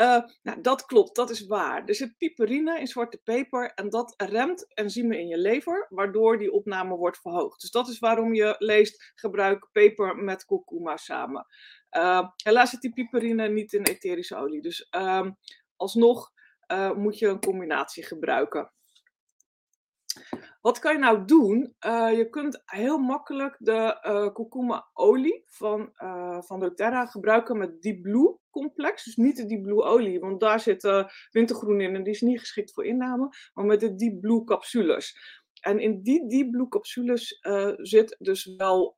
Uh, 0.00 0.22
nou, 0.42 0.60
dat 0.60 0.84
klopt, 0.84 1.16
dat 1.16 1.30
is 1.30 1.46
waar. 1.46 1.84
Er 1.84 1.94
zit 1.94 2.16
piperine 2.18 2.80
in 2.80 2.86
zwarte 2.86 3.20
peper 3.24 3.72
en 3.74 3.90
dat 3.90 4.14
remt 4.16 4.74
enzymen 4.74 5.18
in 5.18 5.28
je 5.28 5.38
lever, 5.38 5.86
waardoor 5.88 6.38
die 6.38 6.52
opname 6.52 6.96
wordt 6.96 7.20
verhoogd. 7.20 7.60
Dus 7.60 7.70
dat 7.70 7.88
is 7.88 7.98
waarom 7.98 8.34
je 8.34 8.54
leest, 8.58 9.12
gebruik 9.14 9.68
peper 9.72 10.16
met 10.16 10.44
kurkuma 10.44 10.96
samen. 10.96 11.46
Uh, 11.90 12.28
helaas 12.36 12.70
zit 12.70 12.80
die 12.80 12.92
piperine 12.92 13.48
niet 13.48 13.72
in 13.72 13.82
etherische 13.82 14.36
olie, 14.36 14.62
dus 14.62 14.88
uh, 14.96 15.30
alsnog 15.76 16.32
uh, 16.72 16.92
moet 16.92 17.18
je 17.18 17.26
een 17.26 17.40
combinatie 17.40 18.04
gebruiken. 18.04 18.72
Wat 20.62 20.78
kan 20.78 20.92
je 20.92 20.98
nou 20.98 21.24
doen? 21.24 21.74
Uh, 21.86 22.16
je 22.16 22.28
kunt 22.28 22.62
heel 22.64 22.98
makkelijk 22.98 23.56
de 23.58 23.72
uh, 24.06 24.32
kurkuma 24.32 24.90
olie 24.92 25.42
van, 25.46 25.92
uh, 25.96 26.42
van 26.42 26.60
doTERRA 26.60 27.06
gebruiken 27.06 27.58
met 27.58 27.82
Deep 27.82 28.02
Blue 28.02 28.38
complex. 28.50 29.04
Dus 29.04 29.16
niet 29.16 29.36
de 29.36 29.46
Deep 29.46 29.62
Blue 29.62 29.82
olie, 29.82 30.20
want 30.20 30.40
daar 30.40 30.60
zit 30.60 31.04
wintergroen 31.30 31.80
in 31.80 31.94
en 31.94 32.02
die 32.02 32.12
is 32.12 32.20
niet 32.20 32.40
geschikt 32.40 32.72
voor 32.72 32.84
inname. 32.84 33.28
Maar 33.54 33.64
met 33.64 33.80
de 33.80 33.94
Deep 33.94 34.20
Blue 34.20 34.44
capsules. 34.44 35.40
En 35.60 35.78
in 35.78 36.02
die 36.02 36.28
Deep 36.28 36.50
Blue 36.50 36.68
capsules 36.68 37.38
zit 37.76 38.16
dus 38.18 38.54
wel 38.56 38.94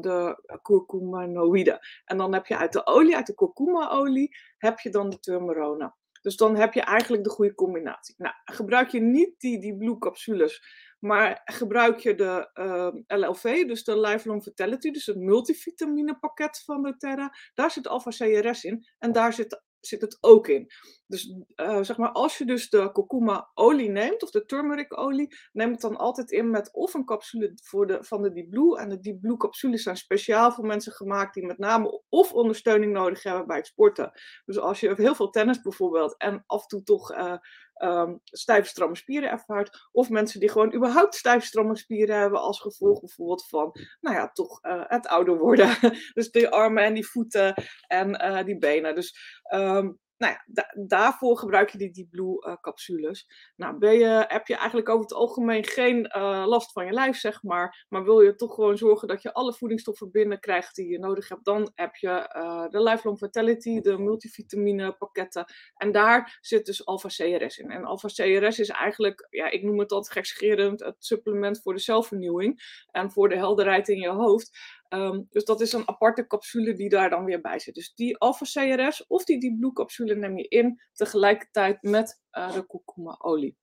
de 0.00 0.42
curcuminoïden. 0.62 1.78
En 2.04 2.16
dan 2.16 2.32
heb 2.32 2.46
je 2.46 2.56
uit 2.56 2.72
de 2.72 2.86
olie, 2.86 3.16
uit 3.16 3.26
de 3.26 3.34
kurkuma 3.34 3.90
olie, 3.90 4.36
heb 4.56 4.78
je 4.78 4.90
dan 4.90 5.10
de 5.10 5.18
turmerone. 5.18 5.94
Dus 6.24 6.36
dan 6.36 6.56
heb 6.56 6.72
je 6.72 6.80
eigenlijk 6.80 7.24
de 7.24 7.30
goede 7.30 7.54
combinatie. 7.54 8.14
Nou, 8.18 8.34
gebruik 8.44 8.88
je 8.88 9.00
niet 9.00 9.40
die, 9.40 9.60
die 9.60 9.76
blue 9.76 9.98
capsules, 9.98 10.62
maar 10.98 11.40
gebruik 11.44 11.98
je 11.98 12.14
de 12.14 12.50
ehm, 12.52 13.20
LLV, 13.20 13.66
dus 13.66 13.84
de 13.84 14.00
Lifelong 14.00 14.42
Vitality, 14.42 14.90
dus 14.90 15.06
het 15.06 15.16
multivitamine 15.16 16.18
pakket 16.18 16.62
van 16.64 16.82
de 16.82 16.96
Terra. 16.96 17.34
Daar 17.54 17.70
zit 17.70 17.88
alpha-CRS 17.88 18.64
in 18.64 18.86
en 18.98 19.12
daar 19.12 19.32
zit 19.32 19.62
zit 19.86 20.00
het 20.00 20.18
ook 20.20 20.48
in. 20.48 20.70
Dus 21.06 21.34
uh, 21.56 21.82
zeg 21.82 21.96
maar, 21.96 22.12
als 22.12 22.38
je 22.38 22.44
dus 22.44 22.68
de 22.68 22.92
kurkuma 22.92 23.50
olie 23.54 23.90
neemt, 23.90 24.22
of 24.22 24.30
de 24.30 24.44
turmeric 24.44 24.98
olie, 24.98 25.36
neem 25.52 25.70
het 25.70 25.80
dan 25.80 25.96
altijd 25.96 26.30
in 26.30 26.50
met 26.50 26.72
of 26.72 26.94
een 26.94 27.04
capsule 27.04 27.52
voor 27.62 27.86
de, 27.86 28.04
van 28.04 28.22
de 28.22 28.32
Deep 28.32 28.50
Blue. 28.50 28.78
En 28.78 28.88
de 28.88 29.00
Deep 29.00 29.20
Blue 29.20 29.36
capsules 29.36 29.82
zijn 29.82 29.96
speciaal 29.96 30.52
voor 30.52 30.66
mensen 30.66 30.92
gemaakt 30.92 31.34
die 31.34 31.46
met 31.46 31.58
name 31.58 32.02
of 32.08 32.32
ondersteuning 32.32 32.92
nodig 32.92 33.22
hebben 33.22 33.46
bij 33.46 33.56
het 33.56 33.66
sporten. 33.66 34.12
Dus 34.44 34.58
als 34.58 34.80
je 34.80 34.94
heel 34.96 35.14
veel 35.14 35.30
tennis 35.30 35.60
bijvoorbeeld 35.60 36.16
en 36.16 36.44
af 36.46 36.62
en 36.62 36.68
toe 36.68 36.82
toch 36.82 37.12
uh, 37.12 37.36
um, 37.78 38.20
stijve 38.24 38.68
stramme 38.68 38.96
spieren 38.96 39.30
ervaart. 39.30 39.88
Of 39.92 40.10
mensen 40.10 40.40
die 40.40 40.48
gewoon 40.48 40.74
überhaupt 40.74 41.14
stijve 41.14 41.46
stramme 41.46 41.76
spieren 41.76 42.18
hebben 42.18 42.40
als 42.40 42.60
gevolg 42.60 43.00
bijvoorbeeld 43.00 43.46
van, 43.48 43.72
nou 44.00 44.16
ja, 44.16 44.30
toch 44.30 44.64
uh, 44.64 44.82
het 44.86 45.06
ouder 45.06 45.38
worden. 45.38 45.76
dus 46.14 46.30
die 46.30 46.48
armen 46.48 46.84
en 46.84 46.94
die 46.94 47.06
voeten 47.06 47.54
en 47.86 48.08
uh, 48.10 48.44
die 48.44 48.58
benen. 48.58 48.94
Dus 48.94 49.42
um, 49.54 49.98
nou 50.24 50.36
ja, 50.36 50.64
daarvoor 50.86 51.38
gebruik 51.38 51.70
je 51.70 51.78
die 51.78 51.90
Deep 51.90 52.10
Blue 52.10 52.46
uh, 52.46 52.54
capsules. 52.60 53.28
Nou, 53.56 53.78
ben 53.78 53.94
je, 53.98 54.24
heb 54.28 54.46
je 54.46 54.56
eigenlijk 54.56 54.88
over 54.88 55.02
het 55.02 55.12
algemeen 55.12 55.64
geen 55.64 56.12
uh, 56.16 56.44
last 56.46 56.72
van 56.72 56.86
je 56.86 56.92
lijf, 56.92 57.16
zeg 57.16 57.42
maar. 57.42 57.86
Maar 57.88 58.04
wil 58.04 58.20
je 58.20 58.34
toch 58.34 58.54
gewoon 58.54 58.78
zorgen 58.78 59.08
dat 59.08 59.22
je 59.22 59.32
alle 59.32 59.54
voedingsstoffen 59.54 60.10
binnenkrijgt 60.10 60.74
die 60.74 60.88
je 60.88 60.98
nodig 60.98 61.28
hebt. 61.28 61.44
Dan 61.44 61.72
heb 61.74 61.94
je 61.94 62.32
uh, 62.36 62.68
de 62.68 62.82
Lifelong 62.82 63.18
Vitality, 63.18 63.80
de 63.80 63.98
multivitamine 63.98 64.92
pakketten. 64.92 65.44
En 65.76 65.92
daar 65.92 66.38
zit 66.40 66.66
dus 66.66 66.86
alpha-CRS 66.86 67.58
in. 67.58 67.70
En 67.70 67.84
alpha-CRS 67.84 68.58
is 68.58 68.68
eigenlijk, 68.68 69.26
ja, 69.30 69.50
ik 69.50 69.62
noem 69.62 69.78
het 69.78 69.92
altijd 69.92 70.12
gekscherend, 70.12 70.80
het 70.80 71.04
supplement 71.04 71.62
voor 71.62 71.74
de 71.74 71.80
zelfvernieuwing. 71.80 72.82
En 72.90 73.10
voor 73.10 73.28
de 73.28 73.36
helderheid 73.36 73.88
in 73.88 74.00
je 74.00 74.10
hoofd. 74.10 74.58
Um, 74.94 75.26
dus 75.30 75.44
dat 75.44 75.60
is 75.60 75.72
een 75.72 75.88
aparte 75.88 76.26
capsule 76.26 76.74
die 76.74 76.88
daar 76.88 77.10
dan 77.10 77.24
weer 77.24 77.40
bij 77.40 77.58
zit. 77.58 77.74
Dus 77.74 77.94
die 77.94 78.18
alpha-CRS 78.18 79.06
of 79.06 79.24
die 79.24 79.40
Deep 79.40 79.58
Blue 79.58 79.72
capsule 79.72 80.14
neem 80.14 80.36
je 80.36 80.48
in 80.48 80.80
tegelijkertijd 80.92 81.82
met 81.82 82.20
uh, 82.32 82.52
de 82.52 82.66
kurkuma-olie. 82.66 83.56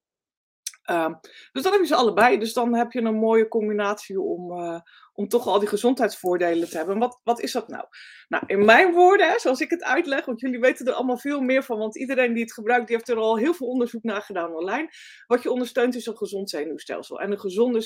Um, 0.90 1.20
dus 1.52 1.64
dan 1.64 1.72
heb 1.72 1.82
je 1.82 1.88
ze 1.88 1.96
allebei. 1.96 2.40
Dus 2.40 2.54
dan 2.54 2.76
heb 2.76 2.92
je 2.92 3.02
een 3.02 3.16
mooie 3.16 3.48
combinatie 3.48 4.22
om, 4.22 4.52
uh, 4.52 4.80
om 5.14 5.28
toch 5.28 5.48
al 5.48 5.60
die 5.60 5.68
gezondheidsvoordelen 5.68 6.70
te 6.70 6.78
hebben. 6.78 7.00
Wat, 7.00 7.20
wat 7.24 7.42
is 7.42 7.52
dat 7.52 7.68
nou? 7.68 7.86
Nou, 8.28 8.44
in 8.48 8.66
mijn 8.66 8.94
woorden, 8.94 9.40
zoals 9.40 9.60
ik 9.60 9.70
het 9.70 9.84
uitleg, 9.84 10.26
want 10.26 10.40
jullie 10.40 10.60
weten 10.60 10.86
er 10.86 10.94
allemaal 10.94 11.18
veel 11.18 11.42
meer 11.42 11.64
van, 11.64 11.78
want 11.78 11.98
iedereen 11.98 12.34
die 12.34 12.44
het 12.44 12.54
gebruikt, 12.54 12.88
die 12.88 12.96
heeft 12.96 13.10
er 13.10 13.18
al 13.18 13.38
heel 13.38 13.54
veel 13.54 13.68
onderzoek 13.68 14.04
naar 14.04 14.22
gedaan 14.22 14.56
online. 14.56 14.90
Wat 15.28 15.44
je 15.44 15.52
ondersteunt 15.52 15.96
is 15.96 16.06
een 16.06 16.18
gezond 16.18 16.50
zenuwstelsel 16.50 17.20
en 17.20 17.32
een 17.32 17.40
gezonde 17.40 17.80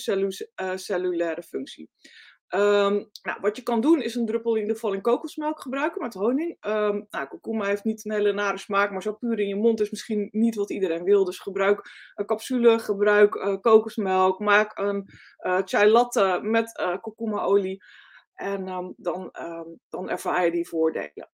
uh, 0.62 0.72
cellulaire 0.76 1.44
functie. 1.44 1.90
Um, 2.50 3.10
nou, 3.24 3.40
wat 3.42 3.56
je 3.56 3.64
kan 3.64 3.82
doen 3.82 4.02
is 4.02 4.16
een 4.16 4.26
druppel 4.26 4.54
in 4.54 4.60
ieder 4.60 4.76
geval 4.76 4.94
in 4.94 5.02
kokosmelk 5.02 5.60
gebruiken 5.60 6.02
met 6.02 6.14
honing. 6.14 6.58
Um, 6.68 7.08
nou, 7.10 7.66
heeft 7.66 7.84
niet 7.84 8.06
een 8.06 8.12
hele 8.12 8.34
nare 8.34 8.58
smaak, 8.58 8.92
maar 8.92 9.02
zo 9.02 9.14
puur 9.14 9.40
in 9.40 9.48
je 9.48 9.56
mond 9.56 9.82
is 9.82 9.90
misschien 9.90 10.30
niet 10.32 10.56
wat 10.56 10.72
iedereen 10.72 11.04
wil. 11.04 11.26
Dus 11.26 11.40
gebruik 11.40 11.90
een 12.16 12.26
capsule, 12.26 12.80
gebruik 12.80 13.36
uh, 13.36 13.58
kokosmelk, 13.62 14.40
maak 14.40 14.78
een 14.78 15.10
uh, 15.40 15.62
chai 15.66 15.90
latte 15.90 16.40
met 16.42 16.80
uh, 16.80 17.78
en 18.34 18.68
um, 18.68 18.94
dan, 18.98 19.36
dan 19.90 20.10
ervaar 20.10 20.46
je 20.46 20.52
die 20.52 20.68
voordelen. 20.68 21.30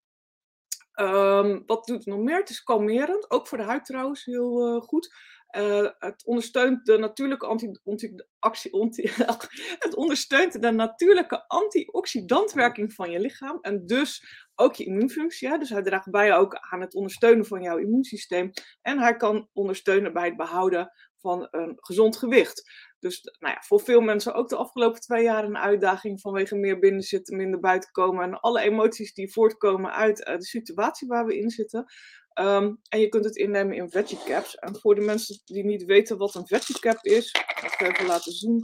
Wat 1.66 1.86
doet 1.86 1.98
het 1.98 2.06
nog 2.06 2.20
meer? 2.20 2.38
Het 2.38 2.50
is 2.50 2.64
kalmerend, 2.64 3.32
ook 3.32 3.48
voor 3.48 3.58
de 3.58 3.64
huid 3.64 3.86
trouwens 3.86 4.26
heel 4.26 4.82
goed. 4.82 5.14
Uh, 5.58 5.90
het 6.00 6.26
ondersteunt 6.26 6.86
de 6.86 6.98
natuurlijke 6.98 7.46
anti, 7.46 7.72
anti, 7.84 8.16
actie, 8.40 8.74
anti, 8.74 9.12
het 9.86 9.96
ondersteunt 9.96 10.62
de 10.62 10.72
natuurlijke 10.72 11.48
antioxidantwerking 11.48 12.94
van 12.94 13.12
je 13.12 13.20
lichaam 13.20 13.58
en 13.62 13.86
dus 13.86 14.24
ook 14.56 14.76
je 14.76 14.86
immuunfunctie. 14.86 15.48
Ja? 15.48 15.58
Dus 15.58 15.70
hij 15.70 15.82
draagt 15.82 16.10
bij 16.10 16.36
ook 16.36 16.56
aan 16.56 16.82
het 16.82 16.94
ondersteunen 16.94 17.46
van 17.46 17.62
jouw 17.62 17.78
immuunsysteem 17.78 18.52
en 18.82 19.00
hij 19.00 19.16
kan 19.16 19.50
ondersteunen 19.54 20.14
bij 20.14 20.26
het 20.26 20.38
behouden 20.38 20.92
van 21.18 21.48
een 21.52 21.78
gezond 21.80 22.18
gewicht. 22.18 22.64
Dus 23.02 23.22
nou 23.40 23.54
ja, 23.54 23.62
voor 23.62 23.80
veel 23.80 24.02
mensen 24.02 24.34
ook 24.34 24.50
de 24.50 24.56
afgelopen 24.56 25.02
twee 25.02 25.24
jaar 25.24 25.44
een 25.44 25.58
uitdaging 25.58 26.22
vanwege 26.22 26.56
meer 26.56 26.80
binnen 26.80 27.02
zitten, 27.02 27.38
minder 27.38 27.60
buiten 27.60 27.92
komen 27.92 28.24
en 28.24 28.40
alle 28.40 28.62
emoties 28.62 29.14
die 29.14 29.32
voortkomen 29.32 29.94
uit 29.94 30.28
uh, 30.28 30.36
de 30.36 30.46
situatie 30.46 31.08
waar 31.08 31.26
we 31.26 31.38
in 31.38 31.50
zitten. 31.50 31.86
Um, 32.40 32.80
en 32.90 33.00
je 33.00 33.08
kunt 33.10 33.26
het 33.26 33.36
innemen 33.36 33.76
in 33.76 33.90
veggie 33.90 34.20
caps. 34.26 34.56
En 34.56 34.80
voor 34.80 34.96
de 34.96 35.02
mensen 35.02 35.42
die 35.46 35.66
niet 35.66 35.86
weten 35.86 36.18
wat 36.18 36.36
een 36.36 36.48
veggie 36.48 36.80
cap 36.80 36.98
is, 37.02 37.30
ga 37.32 37.86
ik 37.86 37.94
even 37.94 38.08
laten 38.08 38.32
zien. 38.32 38.64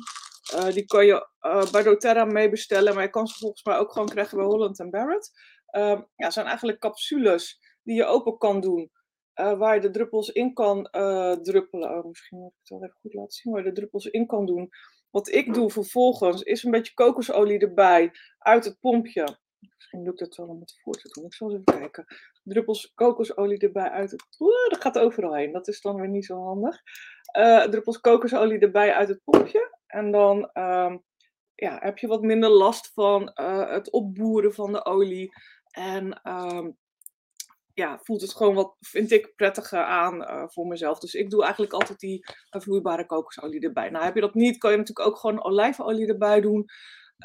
Uh, 0.56 0.74
die 0.74 0.86
kan 0.86 1.06
je 1.06 1.28
uh, 1.42 1.72
bij 1.72 1.84
doTERRA 1.84 2.26
mee 2.26 2.50
bestellen, 2.50 2.94
maar 2.94 3.04
je 3.04 3.10
kan 3.10 3.28
ze 3.28 3.38
volgens 3.38 3.64
mij 3.64 3.78
ook 3.78 3.92
gewoon 3.92 4.10
krijgen 4.10 4.38
bij 4.38 4.46
Holland 4.46 4.90
Barrett. 4.90 5.32
Uh, 5.72 6.02
ja, 6.16 6.30
zijn 6.30 6.46
eigenlijk 6.46 6.80
capsules 6.80 7.60
die 7.84 7.96
je 7.96 8.06
open 8.06 8.38
kan 8.38 8.62
doen. 8.62 8.92
Uh, 9.40 9.58
waar 9.58 9.76
je 9.76 9.82
de 9.82 9.90
druppels 9.90 10.30
in 10.30 10.54
kan 10.54 10.90
uh, 10.92 11.32
druppelen. 11.32 11.98
Oh, 11.98 12.06
misschien 12.06 12.38
moet 12.38 12.52
ik 12.52 12.58
het 12.60 12.70
wel 12.70 12.84
even 12.84 12.98
goed 13.02 13.14
laten 13.14 13.32
zien. 13.32 13.54
Waar 13.54 13.64
je 13.64 13.70
de 13.70 13.76
druppels 13.76 14.06
in 14.06 14.26
kan 14.26 14.46
doen. 14.46 14.70
Wat 15.10 15.32
ik 15.32 15.54
doe 15.54 15.70
vervolgens 15.70 16.42
is 16.42 16.64
een 16.64 16.72
beetje 16.72 16.94
kokosolie 16.94 17.60
erbij 17.60 18.12
uit 18.38 18.66
het 18.66 18.80
pompje. 18.80 19.38
Misschien 19.76 20.04
lukt 20.04 20.20
het 20.20 20.36
wel 20.36 20.48
om 20.48 20.60
het 20.60 20.80
voor 20.84 20.94
te 20.94 21.10
doen. 21.14 21.26
Ik 21.26 21.34
zal 21.34 21.52
eens 21.52 21.62
even 21.66 21.80
kijken. 21.80 22.06
Druppels 22.44 22.94
kokosolie 22.94 23.58
erbij 23.58 23.90
uit 23.90 24.12
het... 24.12 24.26
Oeh, 24.40 24.70
dat 24.70 24.82
gaat 24.82 25.00
overal 25.00 25.36
heen. 25.36 25.52
Dat 25.52 25.68
is 25.68 25.82
dan 25.82 25.96
weer 25.96 26.10
niet 26.10 26.26
zo 26.26 26.44
handig. 26.44 26.82
Uh, 27.38 27.64
druppels 27.64 28.00
kokosolie 28.00 28.60
erbij 28.60 28.94
uit 28.94 29.08
het 29.08 29.22
pompje. 29.24 29.78
En 29.88 30.12
dan 30.12 30.50
um, 30.54 31.04
ja, 31.56 31.78
heb 31.80 31.98
je 31.98 32.08
wat 32.08 32.22
minder 32.22 32.50
last 32.50 32.94
van 32.94 33.32
het 33.70 33.92
opboeren 33.92 34.54
van 34.54 34.72
de 34.72 34.86
olie. 34.86 35.32
En 35.72 36.22
um, 36.24 36.78
ja, 37.78 38.00
voelt 38.04 38.22
het 38.22 38.36
gewoon 38.36 38.56
wat, 38.56 38.76
vind 38.80 39.12
ik, 39.12 39.34
prettiger 39.36 39.84
aan 39.84 40.22
uh, 40.22 40.44
voor 40.48 40.68
mezelf. 40.68 41.00
Dus 41.00 41.14
ik 41.14 41.30
doe 41.30 41.44
eigenlijk 41.44 41.74
altijd 41.74 42.00
die 42.00 42.26
uh, 42.56 42.62
vloeibare 42.62 43.06
kokosolie 43.06 43.62
erbij. 43.62 43.90
Nou, 43.90 44.06
heb 44.06 44.16
je 44.16 44.22
dat 44.22 44.34
niet, 44.34 44.58
kan 44.58 44.72
je 44.72 44.78
natuurlijk 44.78 45.08
ook 45.08 45.18
gewoon 45.18 45.44
olijfolie 45.44 46.08
erbij 46.08 46.42
doen. 46.42 46.66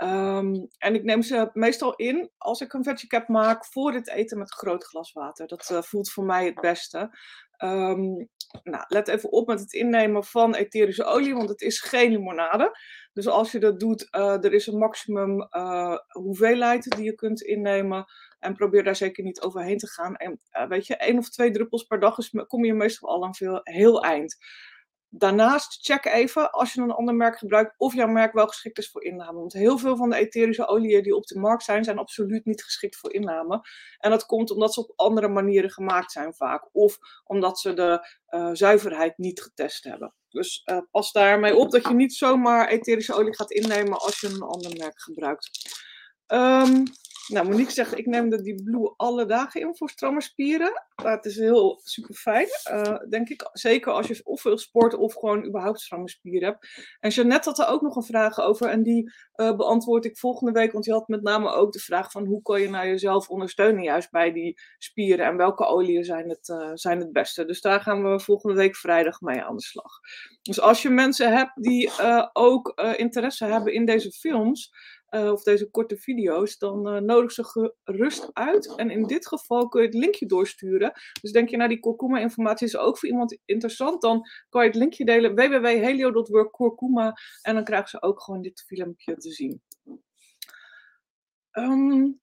Um, 0.02 0.68
en 0.78 0.94
ik 0.94 1.02
neem 1.02 1.22
ze 1.22 1.50
meestal 1.52 1.94
in 1.94 2.30
als 2.38 2.60
ik 2.60 2.72
een 2.72 2.84
veggie 2.84 3.08
cap 3.08 3.28
maak 3.28 3.66
voor 3.66 3.92
het 3.92 4.08
eten 4.08 4.38
met 4.38 4.54
groot 4.54 4.84
glas 4.84 5.12
water. 5.12 5.46
Dat 5.46 5.68
uh, 5.72 5.82
voelt 5.82 6.10
voor 6.10 6.24
mij 6.24 6.44
het 6.44 6.60
beste. 6.60 7.18
Um, 7.64 8.28
nou, 8.62 8.84
let 8.88 9.08
even 9.08 9.32
op 9.32 9.46
met 9.46 9.60
het 9.60 9.72
innemen 9.72 10.24
van 10.24 10.54
etherische 10.54 11.04
olie, 11.04 11.34
want 11.34 11.48
het 11.48 11.60
is 11.60 11.80
geen 11.80 12.10
limonade. 12.10 12.78
Dus 13.12 13.28
als 13.28 13.52
je 13.52 13.58
dat 13.58 13.80
doet, 13.80 14.08
uh, 14.10 14.44
er 14.44 14.52
is 14.52 14.66
een 14.66 14.78
maximum 14.78 15.48
uh, 15.50 15.96
hoeveelheid 16.08 16.90
die 16.90 17.04
je 17.04 17.14
kunt 17.14 17.42
innemen. 17.42 18.04
En 18.38 18.54
probeer 18.54 18.84
daar 18.84 18.96
zeker 18.96 19.24
niet 19.24 19.40
overheen 19.40 19.78
te 19.78 19.88
gaan. 19.88 20.16
En 20.16 20.40
uh, 20.52 20.68
weet 20.68 20.86
je, 20.86 20.96
één 20.96 21.18
of 21.18 21.28
twee 21.28 21.50
druppels 21.50 21.84
per 21.84 22.00
dag 22.00 22.18
is, 22.18 22.34
kom 22.46 22.64
je 22.64 22.74
meestal 22.74 23.08
al 23.08 23.24
aan 23.24 23.34
veel, 23.34 23.60
heel 23.62 24.02
eind. 24.02 24.36
Daarnaast 25.14 25.78
check 25.80 26.04
even 26.04 26.50
als 26.50 26.72
je 26.72 26.80
een 26.80 26.90
ander 26.90 27.14
merk 27.14 27.38
gebruikt 27.38 27.74
of 27.76 27.94
jouw 27.94 28.06
merk 28.06 28.32
wel 28.32 28.46
geschikt 28.46 28.78
is 28.78 28.90
voor 28.90 29.04
inname. 29.04 29.38
Want 29.38 29.52
heel 29.52 29.78
veel 29.78 29.96
van 29.96 30.10
de 30.10 30.16
etherische 30.16 30.66
oliën 30.66 31.02
die 31.02 31.16
op 31.16 31.26
de 31.26 31.38
markt 31.38 31.62
zijn, 31.62 31.84
zijn 31.84 31.98
absoluut 31.98 32.44
niet 32.44 32.64
geschikt 32.64 32.96
voor 32.96 33.12
inname. 33.12 33.60
En 33.98 34.10
dat 34.10 34.26
komt 34.26 34.50
omdat 34.50 34.74
ze 34.74 34.80
op 34.80 34.92
andere 34.96 35.28
manieren 35.28 35.70
gemaakt 35.70 36.12
zijn 36.12 36.34
vaak. 36.34 36.68
Of 36.72 36.98
omdat 37.24 37.60
ze 37.60 37.74
de 37.74 38.08
uh, 38.28 38.50
zuiverheid 38.52 39.18
niet 39.18 39.42
getest 39.42 39.84
hebben. 39.84 40.14
Dus 40.28 40.62
uh, 40.64 40.78
pas 40.90 41.12
daarmee 41.12 41.56
op 41.56 41.70
dat 41.70 41.88
je 41.88 41.94
niet 41.94 42.14
zomaar 42.14 42.68
etherische 42.68 43.14
olie 43.14 43.36
gaat 43.36 43.50
innemen 43.50 43.98
als 43.98 44.20
je 44.20 44.26
een 44.26 44.42
ander 44.42 44.76
merk 44.76 45.00
gebruikt. 45.00 45.50
Um, 46.26 46.84
nou, 47.28 47.48
Monique 47.48 47.72
zegt, 47.72 47.98
ik 47.98 48.06
neem 48.06 48.30
de 48.30 48.42
die 48.42 48.62
Blue 48.62 48.94
alle 48.96 49.26
dagen 49.26 49.60
in 49.60 49.76
voor 49.76 49.88
stramme 49.88 50.22
spieren. 50.22 50.82
Dat 50.94 51.24
is 51.24 51.36
heel 51.36 51.80
super 51.82 52.14
fijn, 52.14 52.46
uh, 52.72 52.98
denk 53.08 53.28
ik. 53.28 53.48
Zeker 53.52 53.92
als 53.92 54.06
je 54.06 54.20
of 54.24 54.40
veel 54.40 54.58
sport 54.58 54.94
of 54.94 55.14
gewoon 55.14 55.46
überhaupt 55.46 55.80
stramme 55.80 56.08
spieren 56.08 56.48
hebt. 56.48 56.68
En 57.00 57.10
Jeannette 57.10 57.48
had 57.48 57.58
er 57.58 57.66
ook 57.66 57.82
nog 57.82 57.96
een 57.96 58.02
vraag 58.02 58.40
over 58.40 58.66
en 58.68 58.82
die 58.82 59.12
uh, 59.36 59.56
beantwoord 59.56 60.04
ik 60.04 60.18
volgende 60.18 60.52
week. 60.52 60.72
Want 60.72 60.84
die 60.84 60.92
had 60.92 61.08
met 61.08 61.22
name 61.22 61.50
ook 61.50 61.72
de 61.72 61.78
vraag 61.78 62.10
van 62.10 62.26
hoe 62.26 62.42
kan 62.42 62.60
je 62.60 62.70
nou 62.70 62.86
jezelf 62.86 63.28
ondersteunen 63.28 63.82
juist 63.82 64.10
bij 64.10 64.32
die 64.32 64.60
spieren. 64.78 65.26
En 65.26 65.36
welke 65.36 65.66
oliën 65.66 66.04
zijn 66.04 66.28
het, 66.28 66.48
uh, 66.48 66.70
zijn 66.74 66.98
het 66.98 67.12
beste. 67.12 67.44
Dus 67.44 67.60
daar 67.60 67.80
gaan 67.80 68.10
we 68.10 68.20
volgende 68.20 68.56
week 68.56 68.76
vrijdag 68.76 69.20
mee 69.20 69.42
aan 69.42 69.56
de 69.56 69.62
slag. 69.62 69.98
Dus 70.42 70.60
als 70.60 70.82
je 70.82 70.90
mensen 70.90 71.32
hebt 71.32 71.62
die 71.62 71.90
ook 72.32 72.80
interesse 72.96 73.44
hebben 73.44 73.72
in 73.72 73.84
deze 73.84 74.10
films 74.10 74.72
uh, 75.14 75.32
of 75.32 75.42
deze 75.42 75.70
korte 75.70 75.96
video's, 75.96 76.58
dan 76.58 76.94
uh, 76.94 77.00
nodig 77.00 77.32
ze 77.32 77.72
gerust 77.84 78.30
uit. 78.32 78.74
En 78.76 78.90
in 78.90 79.06
dit 79.06 79.26
geval 79.26 79.68
kun 79.68 79.80
je 79.80 79.86
het 79.86 79.96
linkje 79.96 80.26
doorsturen. 80.26 80.92
Dus 81.20 81.32
denk 81.32 81.48
je, 81.48 81.56
nou 81.56 81.68
die 81.68 81.80
kurkuma-informatie 81.80 82.66
is 82.66 82.76
ook 82.76 82.98
voor 82.98 83.08
iemand 83.08 83.38
interessant, 83.44 84.02
dan 84.02 84.22
kan 84.48 84.62
je 84.62 84.68
het 84.68 84.78
linkje 84.78 85.04
delen 85.04 85.34
www.helio.work 85.34 86.60
en 87.42 87.54
dan 87.54 87.64
krijgen 87.64 87.88
ze 87.88 88.02
ook 88.02 88.22
gewoon 88.22 88.42
dit 88.42 88.64
filmpje 88.66 89.16
te 89.16 89.30
zien. 89.30 89.62
Um, 91.52 92.20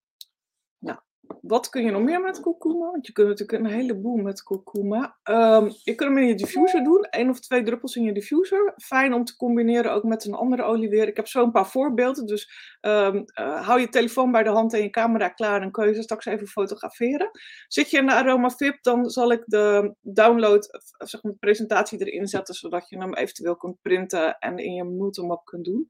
wat 1.41 1.69
kun 1.69 1.83
je 1.83 1.91
nog 1.91 2.01
meer 2.01 2.21
met 2.21 2.39
kurkuma? 2.39 2.91
Want 2.91 3.07
je 3.07 3.13
kunt 3.13 3.27
natuurlijk 3.27 3.63
een 3.63 3.71
heleboel 3.71 4.15
met 4.15 4.43
kurkuma. 4.43 5.17
Um, 5.23 5.71
je 5.83 5.95
kunt 5.95 6.09
hem 6.09 6.17
in 6.17 6.27
je 6.27 6.35
diffuser 6.35 6.83
doen. 6.83 7.03
één 7.03 7.29
of 7.29 7.39
twee 7.39 7.63
druppels 7.63 7.95
in 7.95 8.03
je 8.03 8.13
diffuser. 8.13 8.73
Fijn 8.75 9.13
om 9.13 9.23
te 9.23 9.35
combineren 9.35 9.91
ook 9.91 10.03
met 10.03 10.25
een 10.25 10.33
andere 10.33 10.63
olie 10.63 10.89
weer. 10.89 11.07
Ik 11.07 11.15
heb 11.15 11.27
zo 11.27 11.43
een 11.43 11.51
paar 11.51 11.67
voorbeelden. 11.67 12.25
Dus 12.25 12.51
um, 12.81 13.15
uh, 13.39 13.67
hou 13.67 13.79
je 13.79 13.89
telefoon 13.89 14.31
bij 14.31 14.43
de 14.43 14.49
hand 14.49 14.73
en 14.73 14.81
je 14.81 14.89
camera 14.89 15.29
klaar. 15.29 15.59
Dan 15.59 15.71
kun 15.71 15.87
je 15.87 15.93
ze 15.93 16.01
straks 16.01 16.25
even 16.25 16.47
fotograferen. 16.47 17.29
Zit 17.67 17.89
je 17.89 17.97
in 17.97 18.05
de 18.05 18.13
Aroma 18.13 18.49
VIP, 18.49 18.77
dan 18.83 19.09
zal 19.09 19.31
ik 19.31 19.43
de 19.45 19.95
download, 20.01 20.79
zeg 20.97 21.23
maar, 21.23 21.33
presentatie 21.33 22.05
erin 22.05 22.27
zetten. 22.27 22.55
Zodat 22.55 22.89
je 22.89 22.97
hem 22.97 23.13
eventueel 23.13 23.55
kunt 23.55 23.81
printen 23.81 24.37
en 24.37 24.57
in 24.57 24.73
je 24.73 24.83
multimap 24.83 25.45
kunt 25.45 25.65
doen. 25.65 25.89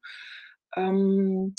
Um, 0.77 1.53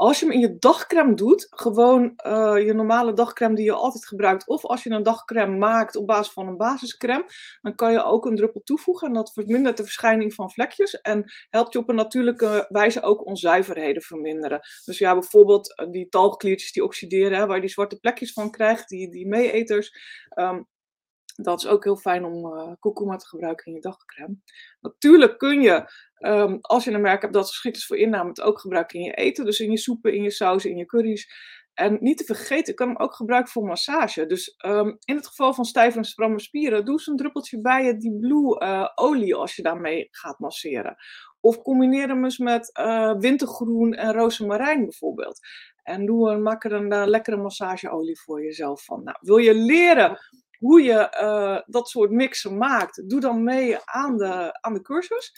als 0.00 0.20
je 0.20 0.24
hem 0.24 0.34
in 0.34 0.40
je 0.40 0.58
dagcreme 0.58 1.14
doet, 1.14 1.46
gewoon 1.50 2.02
uh, 2.26 2.64
je 2.64 2.72
normale 2.74 3.12
dagcreme 3.12 3.54
die 3.54 3.64
je 3.64 3.72
altijd 3.72 4.06
gebruikt, 4.06 4.48
of 4.48 4.64
als 4.64 4.82
je 4.82 4.90
een 4.90 5.02
dagcreme 5.02 5.56
maakt 5.56 5.96
op 5.96 6.06
basis 6.06 6.32
van 6.32 6.46
een 6.46 6.56
basiscreme, 6.56 7.24
dan 7.60 7.74
kan 7.74 7.92
je 7.92 8.02
ook 8.02 8.26
een 8.26 8.36
druppel 8.36 8.60
toevoegen 8.64 9.08
en 9.08 9.14
dat 9.14 9.32
vermindert 9.32 9.76
de 9.76 9.82
verschijning 9.82 10.34
van 10.34 10.50
vlekjes 10.50 11.00
en 11.00 11.32
helpt 11.50 11.72
je 11.72 11.78
op 11.78 11.88
een 11.88 11.94
natuurlijke 11.94 12.66
wijze 12.68 13.02
ook 13.02 13.26
onzuiverheden 13.26 14.02
verminderen. 14.02 14.60
Dus 14.84 14.98
ja, 14.98 15.12
bijvoorbeeld 15.12 15.74
eh, 15.74 15.90
die 15.90 16.08
talgkliertjes 16.08 16.72
die 16.72 16.84
oxideren, 16.84 17.38
hè, 17.38 17.46
waar 17.46 17.56
je 17.56 17.60
die 17.60 17.70
zwarte 17.70 17.98
plekjes 17.98 18.32
van 18.32 18.50
krijgt, 18.50 18.88
die, 18.88 19.10
die 19.10 19.26
meeeters. 19.26 19.94
Um, 20.38 20.68
dat 21.42 21.58
is 21.58 21.66
ook 21.66 21.84
heel 21.84 21.96
fijn 21.96 22.24
om 22.24 22.46
uh, 22.46 23.16
te 23.16 23.26
gebruiken 23.26 23.66
in 23.66 23.72
je 23.72 23.80
dagcreme. 23.80 24.36
Natuurlijk 24.80 25.38
kun 25.38 25.60
je, 25.60 25.90
um, 26.18 26.58
als 26.60 26.84
je 26.84 26.90
een 26.90 27.00
merk 27.00 27.22
hebt 27.22 27.34
dat 27.34 27.48
geschikt 27.48 27.76
is 27.76 27.86
voor 27.86 27.96
inname, 27.96 28.28
het 28.28 28.40
ook 28.40 28.60
gebruiken 28.60 28.98
in 28.98 29.04
je 29.04 29.12
eten. 29.12 29.44
Dus 29.44 29.60
in 29.60 29.70
je 29.70 29.78
soepen, 29.78 30.14
in 30.14 30.22
je 30.22 30.30
sauzen, 30.30 30.70
in 30.70 30.76
je 30.76 30.86
curry's. 30.86 31.32
En 31.74 31.98
niet 32.00 32.16
te 32.16 32.24
vergeten, 32.24 32.70
ik 32.70 32.76
kan 32.76 32.88
hem 32.88 32.96
ook 32.96 33.14
gebruiken 33.14 33.52
voor 33.52 33.66
massage. 33.66 34.26
Dus 34.26 34.54
um, 34.66 34.98
in 35.04 35.16
het 35.16 35.26
geval 35.26 35.54
van 35.54 35.64
stijve 35.64 35.98
en 35.98 36.04
stramme 36.04 36.40
spieren, 36.40 36.84
doe 36.84 36.94
eens 36.94 37.06
een 37.06 37.16
druppeltje 37.16 37.60
bij 37.60 37.84
je 37.84 37.96
die 37.96 38.18
blue 38.18 38.62
uh, 38.62 38.88
olie 38.94 39.34
als 39.34 39.56
je 39.56 39.62
daarmee 39.62 40.08
gaat 40.10 40.38
masseren. 40.38 40.96
Of 41.40 41.62
combineer 41.62 42.08
hem 42.08 42.24
eens 42.24 42.38
met 42.38 42.78
uh, 42.80 43.14
wintergroen 43.18 43.94
en 43.94 44.12
rozemarijn 44.12 44.80
bijvoorbeeld. 44.80 45.38
En 45.82 46.06
doe 46.06 46.36
maak 46.36 46.64
er 46.64 46.72
een 46.72 47.08
lekkere 47.08 47.36
massageolie 47.36 48.20
voor 48.20 48.42
jezelf 48.42 48.84
van. 48.84 49.04
Nou, 49.04 49.16
wil 49.20 49.36
je 49.36 49.54
leren 49.54 50.18
hoe 50.60 50.82
je 50.82 51.16
uh, 51.22 51.60
dat 51.66 51.88
soort 51.88 52.10
mixen 52.10 52.56
maakt, 52.56 53.08
doe 53.08 53.20
dan 53.20 53.44
mee 53.44 53.78
aan 53.84 54.16
de, 54.16 54.58
aan 54.60 54.74
de 54.74 54.82
cursus. 54.82 55.32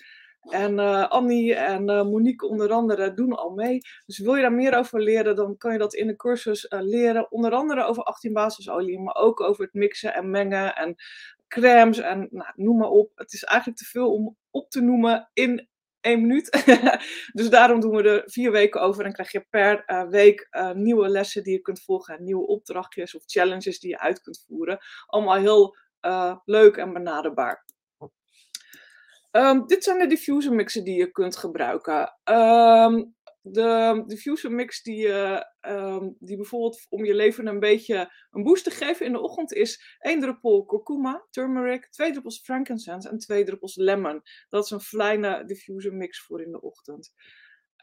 En 0.51 0.79
uh, 0.79 1.09
Annie 1.09 1.55
en 1.55 1.91
uh, 1.91 2.03
Monique 2.03 2.49
onder 2.49 2.71
andere 2.71 3.15
doen 3.15 3.33
al 3.33 3.51
mee. 3.51 3.81
Dus 4.07 4.19
wil 4.19 4.35
je 4.35 4.43
daar 4.43 4.53
meer 4.53 4.79
over 4.79 5.03
leren, 5.03 5.37
dan 5.37 5.57
kan 5.57 5.73
je 5.73 5.79
dat 5.79 5.95
in 5.95 6.07
de 6.07 6.17
cursus 6.17 6.67
leren. 6.69 7.33
Onder 7.33 7.53
andere 7.53 7.85
over 7.85 8.03
18 8.03 8.33
basisolie, 8.33 9.01
maar 9.01 9.15
ook 9.15 9.41
over 9.41 9.65
het 9.65 9.75
mixen 9.75 10.15
en 10.15 10.31
mengen 10.31 10.77
en 10.77 10.95
crèmes 11.49 11.99
en 11.99 12.29
nou, 12.31 12.53
noem 12.55 12.77
maar 12.77 12.91
op. 12.91 13.11
Het 13.15 13.33
is 13.33 13.45
eigenlijk 13.45 13.79
te 13.79 13.85
veel 13.85 14.13
om 14.13 14.37
op 14.51 14.71
te 14.71 14.81
noemen 14.81 15.31
in 15.33 15.69
één 16.03 16.21
minuut. 16.21 16.51
dus 17.39 17.51
daarom 17.51 17.81
doen 17.81 17.97
we 17.97 18.03
er 18.03 18.23
vier 18.27 18.51
weken 18.51 18.81
over 18.81 19.05
en 19.05 19.13
krijg 19.13 19.33
je 19.33 19.47
per 19.51 19.85
uh, 19.87 20.09
week 20.09 20.49
uh, 20.51 20.71
nieuwe 20.73 21.09
lessen 21.09 21.43
die 21.43 21.53
je 21.53 21.61
kunt 21.61 21.83
volgen. 21.83 22.17
En 22.17 22.25
nieuwe 22.25 22.47
opdrachtjes 22.47 23.15
of 23.15 23.23
challenges 23.27 23.81
die 23.81 23.91
je 23.91 24.01
uit 24.01 24.21
kunt 24.21 24.45
voeren. 24.49 24.79
Allemaal 25.07 25.37
heel 25.37 25.77
uh, 26.01 26.37
leuk 26.45 26.77
en 26.77 26.93
benaderbaar. 26.93 27.65
Um, 29.31 29.67
dit 29.67 29.85
zijn 29.85 29.99
de 29.99 30.07
diffuser 30.07 30.53
mixen 30.53 30.85
die 30.85 30.99
je 30.99 31.11
kunt 31.11 31.37
gebruiken. 31.37 32.19
Um, 32.25 33.15
de 33.43 34.03
diffuser 34.07 34.53
mix 34.53 34.83
die, 34.83 35.07
uh, 35.07 35.41
die 36.19 36.37
bijvoorbeeld 36.37 36.87
om 36.89 37.05
je 37.05 37.15
leven 37.15 37.47
een 37.47 37.61
beetje 37.61 38.13
een 38.31 38.43
boost 38.43 38.65
te 38.65 38.71
geven 38.71 39.07
in 39.07 39.13
de 39.13 39.21
ochtend 39.21 39.53
is 39.53 39.97
één 39.99 40.21
druppel 40.21 40.65
kurkuma, 40.65 41.27
turmeric, 41.31 41.91
twee 41.91 42.11
druppels 42.11 42.41
frankincense 42.41 43.09
en 43.09 43.19
twee 43.19 43.45
druppels 43.45 43.77
lemon. 43.77 44.23
Dat 44.49 44.65
is 44.65 44.71
een 44.71 44.81
fijne 44.81 45.45
diffuser 45.45 45.95
mix 45.95 46.25
voor 46.25 46.43
in 46.43 46.51
de 46.53 46.61
ochtend. 46.61 47.13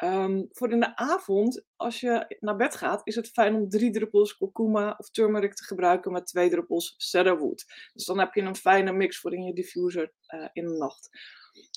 Um, 0.03 0.48
voor 0.51 0.72
in 0.72 0.79
de 0.79 0.96
avond, 0.96 1.65
als 1.75 2.00
je 2.00 2.38
naar 2.39 2.56
bed 2.56 2.75
gaat, 2.75 3.01
is 3.03 3.15
het 3.15 3.29
fijn 3.29 3.56
om 3.56 3.70
drie 3.70 3.91
druppels 3.91 4.38
kurkuma 4.38 4.96
of 4.98 5.10
turmeric 5.10 5.53
te 5.53 5.63
gebruiken 5.63 6.12
met 6.12 6.27
twee 6.27 6.50
druppels 6.50 6.94
cedarwood. 6.98 7.65
Dus 7.94 8.06
dan 8.06 8.20
heb 8.20 8.34
je 8.34 8.41
een 8.41 8.56
fijne 8.56 8.91
mix 8.91 9.20
voor 9.20 9.34
in 9.34 9.44
je 9.44 9.53
diffuser 9.53 10.13
uh, 10.36 10.48
in 10.53 10.65
de 10.65 10.77
nacht. 10.77 11.10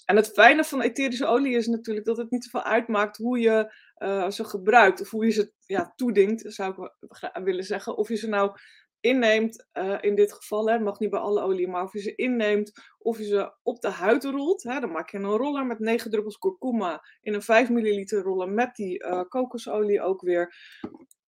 En 0.05 0.17
het 0.17 0.29
fijne 0.29 0.64
van 0.64 0.81
etherische 0.81 1.26
olie 1.26 1.57
is 1.57 1.67
natuurlijk 1.67 2.07
dat 2.07 2.17
het 2.17 2.31
niet 2.31 2.45
zoveel 2.45 2.62
uitmaakt 2.62 3.17
hoe 3.17 3.38
je 3.38 3.75
uh, 3.99 4.31
ze 4.31 4.45
gebruikt. 4.45 5.00
Of 5.00 5.11
hoe 5.11 5.25
je 5.25 5.31
ze 5.31 5.52
ja, 5.67 5.93
toedingt, 5.97 6.45
zou 6.55 6.91
ik 7.00 7.31
willen 7.45 7.64
zeggen. 7.64 7.97
Of 7.97 8.09
je 8.09 8.17
ze 8.17 8.29
nou 8.29 8.59
inneemt, 9.02 9.66
uh, 9.73 9.99
in 10.00 10.14
dit 10.14 10.32
geval, 10.32 10.68
hè, 10.68 10.78
mag 10.78 10.99
niet 10.99 11.11
bij 11.11 11.21
alle 11.21 11.42
olie, 11.42 11.68
maar 11.68 11.82
of 11.82 11.92
je 11.92 12.00
ze 12.00 12.14
inneemt, 12.14 12.73
of 12.99 13.18
je 13.18 13.25
ze 13.25 13.52
op 13.62 13.80
de 13.80 13.88
huid 13.88 14.25
rolt. 14.25 14.62
Hè, 14.62 14.80
dan 14.80 14.90
maak 14.90 15.11
je 15.11 15.18
een 15.18 15.37
roller 15.37 15.66
met 15.66 15.78
9 15.78 16.11
druppels 16.11 16.38
kurkuma 16.38 17.04
in 17.21 17.35
een 17.35 17.42
5 17.42 17.71
milliliter 17.71 18.23
roller 18.23 18.49
met 18.49 18.75
die 18.76 19.04
uh, 19.04 19.23
kokosolie 19.28 20.02
ook 20.02 20.21
weer. 20.21 20.54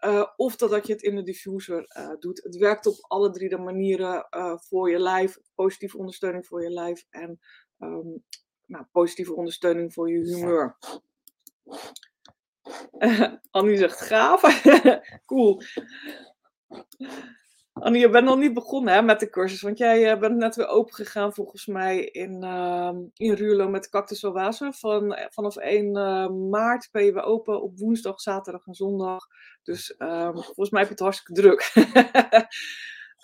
Uh, 0.04 0.26
of 0.36 0.56
dat, 0.56 0.70
dat 0.70 0.86
je 0.86 0.92
het 0.92 1.02
in 1.02 1.16
de 1.16 1.22
diffuser 1.22 1.86
doet. 2.18 2.42
Het 2.42 2.56
werkt 2.56 2.86
op 2.86 2.96
alle 3.00 3.30
drie 3.30 3.48
de 3.48 3.58
manieren 3.58 4.26
voor 4.68 4.90
je 4.90 4.98
lijf. 4.98 5.38
Positieve 5.54 5.98
ondersteuning 5.98 6.46
voor 6.46 6.62
je 6.62 6.70
lijf 6.70 7.06
en 7.10 7.40
um, 7.78 8.24
nou, 8.66 8.84
positieve 8.92 9.34
ondersteuning 9.34 9.92
voor 9.92 10.10
je 10.10 10.18
humeur. 10.18 10.76
Annie 13.50 13.76
zegt 13.76 14.00
gaaf. 14.00 14.42
cool. 15.26 15.62
Annie, 17.74 18.00
je 18.00 18.10
bent 18.10 18.24
nog 18.24 18.38
niet 18.38 18.54
begonnen 18.54 18.94
hè, 18.94 19.02
met 19.02 19.20
de 19.20 19.30
cursus, 19.30 19.60
want 19.60 19.78
jij 19.78 20.12
uh, 20.12 20.18
bent 20.18 20.36
net 20.36 20.56
weer 20.56 20.66
open 20.66 20.94
gegaan 20.94 21.34
volgens 21.34 21.66
mij 21.66 22.04
in, 22.04 22.44
uh, 22.44 22.90
in 23.14 23.32
Ruurlo 23.32 23.68
met 23.68 23.88
Cactus 23.88 24.24
Oase. 24.24 24.72
Van, 24.72 25.14
eh, 25.14 25.26
vanaf 25.30 25.56
1 25.56 25.96
uh, 25.96 26.28
maart 26.28 26.88
ben 26.92 27.04
je 27.04 27.12
weer 27.12 27.22
open 27.22 27.62
op 27.62 27.78
woensdag, 27.78 28.20
zaterdag 28.20 28.66
en 28.66 28.74
zondag. 28.74 29.26
Dus 29.62 29.94
um, 29.98 30.32
volgens 30.32 30.70
mij 30.70 30.80
heb 30.80 30.88
je 30.88 30.94
het 30.94 31.02
hartstikke 31.02 31.40
druk. 31.40 31.72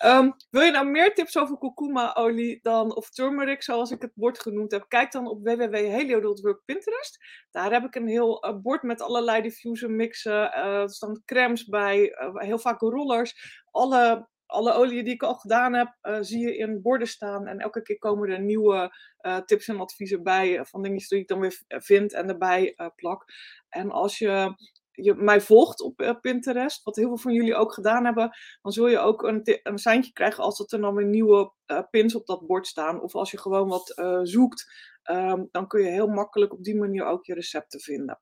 um, 0.05 0.33
wil 0.49 0.61
je 0.61 0.71
nou 0.71 0.85
meer 0.85 1.13
tips 1.13 1.37
over 1.37 1.57
kurkuma-olie 1.57 2.59
dan, 2.61 2.95
of 2.95 3.09
turmeric, 3.09 3.63
zoals 3.63 3.91
ik 3.91 4.01
het 4.01 4.11
bord 4.15 4.39
genoemd 4.39 4.71
heb? 4.71 4.85
Kijk 4.87 5.11
dan 5.11 5.27
op 5.27 5.43
www.helio.work 5.43 6.61
Pinterest. 6.65 7.19
Daar 7.51 7.71
heb 7.71 7.83
ik 7.83 7.95
een 7.95 8.07
heel 8.07 8.59
bord 8.61 8.83
met 8.83 9.01
allerlei 9.01 9.41
diffuser 9.41 9.91
mixen. 9.91 10.53
er 10.53 10.89
staan 10.89 11.21
crèmes 11.25 11.65
bij, 11.65 12.11
heel 12.33 12.59
vaak 12.59 12.79
rollers. 12.79 13.59
Alle 13.71 14.29
alle 14.51 14.73
oliën 14.73 15.03
die 15.03 15.13
ik 15.13 15.23
al 15.23 15.35
gedaan 15.35 15.73
heb, 15.73 15.97
uh, 16.01 16.17
zie 16.21 16.39
je 16.39 16.57
in 16.57 16.81
borden 16.81 17.07
staan. 17.07 17.47
En 17.47 17.59
elke 17.59 17.81
keer 17.81 17.97
komen 17.97 18.29
er 18.29 18.41
nieuwe 18.41 18.95
uh, 19.21 19.37
tips 19.37 19.67
en 19.67 19.79
adviezen 19.79 20.23
bij 20.23 20.57
uh, 20.57 20.63
van 20.63 20.81
dingen 20.81 20.97
die 21.07 21.19
ik 21.19 21.27
dan 21.27 21.39
weer 21.39 21.63
vind 21.67 22.13
en 22.13 22.27
erbij 22.29 22.75
plak. 22.95 23.25
En 23.69 23.91
als 23.91 24.17
je, 24.17 24.55
je 24.91 25.13
mij 25.13 25.41
volgt 25.41 25.81
op 25.81 26.17
Pinterest, 26.21 26.83
wat 26.83 26.95
heel 26.95 27.07
veel 27.07 27.17
van 27.17 27.33
jullie 27.33 27.55
ook 27.55 27.73
gedaan 27.73 28.05
hebben, 28.05 28.37
dan 28.61 28.71
zul 28.71 28.87
je 28.87 28.99
ook 28.99 29.23
een, 29.23 29.59
een 29.63 29.77
seintje 29.77 30.11
krijgen 30.11 30.43
als 30.43 30.59
er 30.59 30.81
dan 30.81 30.95
weer 30.95 31.05
nieuwe 31.05 31.53
pins 31.89 32.15
op 32.15 32.25
dat 32.25 32.47
bord 32.47 32.67
staan. 32.67 33.01
Of 33.01 33.15
als 33.15 33.31
je 33.31 33.37
gewoon 33.39 33.67
wat 33.67 34.01
zoekt, 34.23 34.71
um, 35.11 35.47
dan 35.51 35.67
kun 35.67 35.81
je 35.81 35.89
heel 35.89 36.07
makkelijk 36.07 36.53
op 36.53 36.63
die 36.63 36.75
manier 36.75 37.05
ook 37.05 37.25
je 37.25 37.33
recepten 37.33 37.79
vinden. 37.79 38.19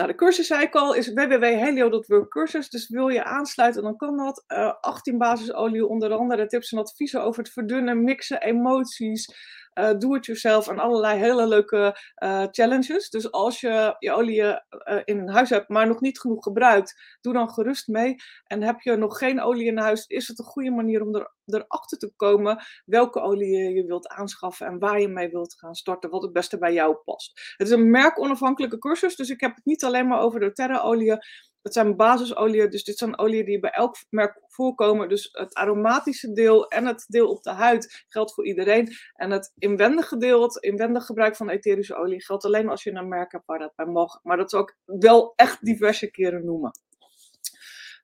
Nou, 0.00 0.12
de 0.12 0.18
cursus, 0.18 0.46
zei 0.46 0.62
ik 0.62 0.74
al, 0.74 0.94
is 0.94 1.12
www.helio.work 1.12 2.30
cursus. 2.30 2.70
Dus 2.70 2.88
wil 2.88 3.08
je 3.08 3.24
aansluiten, 3.24 3.82
dan 3.82 3.96
kan 3.96 4.16
dat. 4.16 4.44
Uh, 4.48 4.58
eh, 4.58 4.74
18 4.80 5.18
basisolie, 5.18 5.86
onder 5.86 6.12
andere 6.12 6.46
tips 6.46 6.72
en 6.72 6.78
adviezen 6.78 7.22
over 7.22 7.42
het 7.42 7.52
verdunnen, 7.52 8.04
mixen, 8.04 8.40
emoties, 8.40 9.34
uh, 9.74 9.98
do-it-yourself 9.98 10.68
en 10.68 10.78
allerlei 10.78 11.18
hele 11.18 11.46
leuke 11.46 11.96
uh, 12.22 12.44
challenges. 12.50 13.10
Dus 13.10 13.30
als 13.30 13.60
je 13.60 13.96
je 13.98 14.12
olie 14.12 14.40
uh, 14.40 14.56
in 15.04 15.28
huis 15.28 15.50
hebt, 15.50 15.68
maar 15.68 15.86
nog 15.86 16.00
niet 16.00 16.20
genoeg 16.20 16.42
gebruikt, 16.42 17.16
doe 17.20 17.32
dan 17.32 17.50
gerust 17.50 17.88
mee. 17.88 18.16
En 18.44 18.62
heb 18.62 18.80
je 18.80 18.96
nog 18.96 19.18
geen 19.18 19.40
olie 19.40 19.66
in 19.66 19.78
huis, 19.78 20.06
is 20.06 20.28
het 20.28 20.38
een 20.38 20.44
goede 20.44 20.70
manier 20.70 21.02
om 21.02 21.14
er, 21.14 21.32
erachter 21.44 21.98
te 21.98 22.12
komen 22.16 22.64
welke 22.84 23.20
olie 23.20 23.74
je 23.74 23.84
wilt 23.84 24.08
aanschaffen 24.08 24.66
en 24.66 24.78
waar 24.78 25.00
je 25.00 25.08
mee 25.08 25.28
wilt 25.28 25.54
gaan 25.58 25.74
starten, 25.74 26.10
wat 26.10 26.22
het 26.22 26.32
beste 26.32 26.58
bij 26.58 26.72
jou 26.72 26.94
past. 26.94 27.54
Het 27.56 27.66
is 27.66 27.72
een 27.72 27.90
merkonafhankelijke 27.90 28.78
cursus, 28.78 29.16
dus 29.16 29.28
ik 29.28 29.40
heb 29.40 29.54
het 29.54 29.64
niet 29.64 29.84
alleen 29.84 30.06
maar 30.06 30.20
over 30.20 30.40
de 30.40 30.52
Terra-olie. 30.52 31.16
Het 31.62 31.72
zijn 31.72 31.96
basisolieën, 31.96 32.70
dus 32.70 32.84
dit 32.84 32.98
zijn 32.98 33.18
oliën 33.18 33.44
die 33.44 33.60
bij 33.60 33.70
elk 33.70 33.96
merk 34.10 34.40
voorkomen. 34.46 35.08
Dus 35.08 35.28
het 35.32 35.54
aromatische 35.54 36.32
deel 36.32 36.68
en 36.68 36.86
het 36.86 37.04
deel 37.08 37.28
op 37.28 37.42
de 37.42 37.50
huid 37.50 38.04
geldt 38.08 38.34
voor 38.34 38.46
iedereen. 38.46 38.88
En 39.14 39.30
het 39.30 39.52
inwendige 39.58 40.16
deel, 40.16 40.42
het 40.42 40.56
inwendig 40.56 41.04
gebruik 41.04 41.36
van 41.36 41.48
etherische 41.48 41.94
olie, 41.94 42.24
geldt 42.24 42.44
alleen 42.44 42.68
als 42.68 42.82
je 42.82 42.92
een 42.92 43.08
merk 43.08 43.32
hebt 43.32 43.46
waar 43.46 43.58
dat 43.58 43.74
bij 43.74 43.86
mag. 43.86 44.20
Maar 44.22 44.36
dat 44.36 44.50
zou 44.50 44.62
ik 44.62 44.76
wel 44.84 45.32
echt 45.36 45.64
diverse 45.64 46.10
keren 46.10 46.44
noemen. 46.44 46.70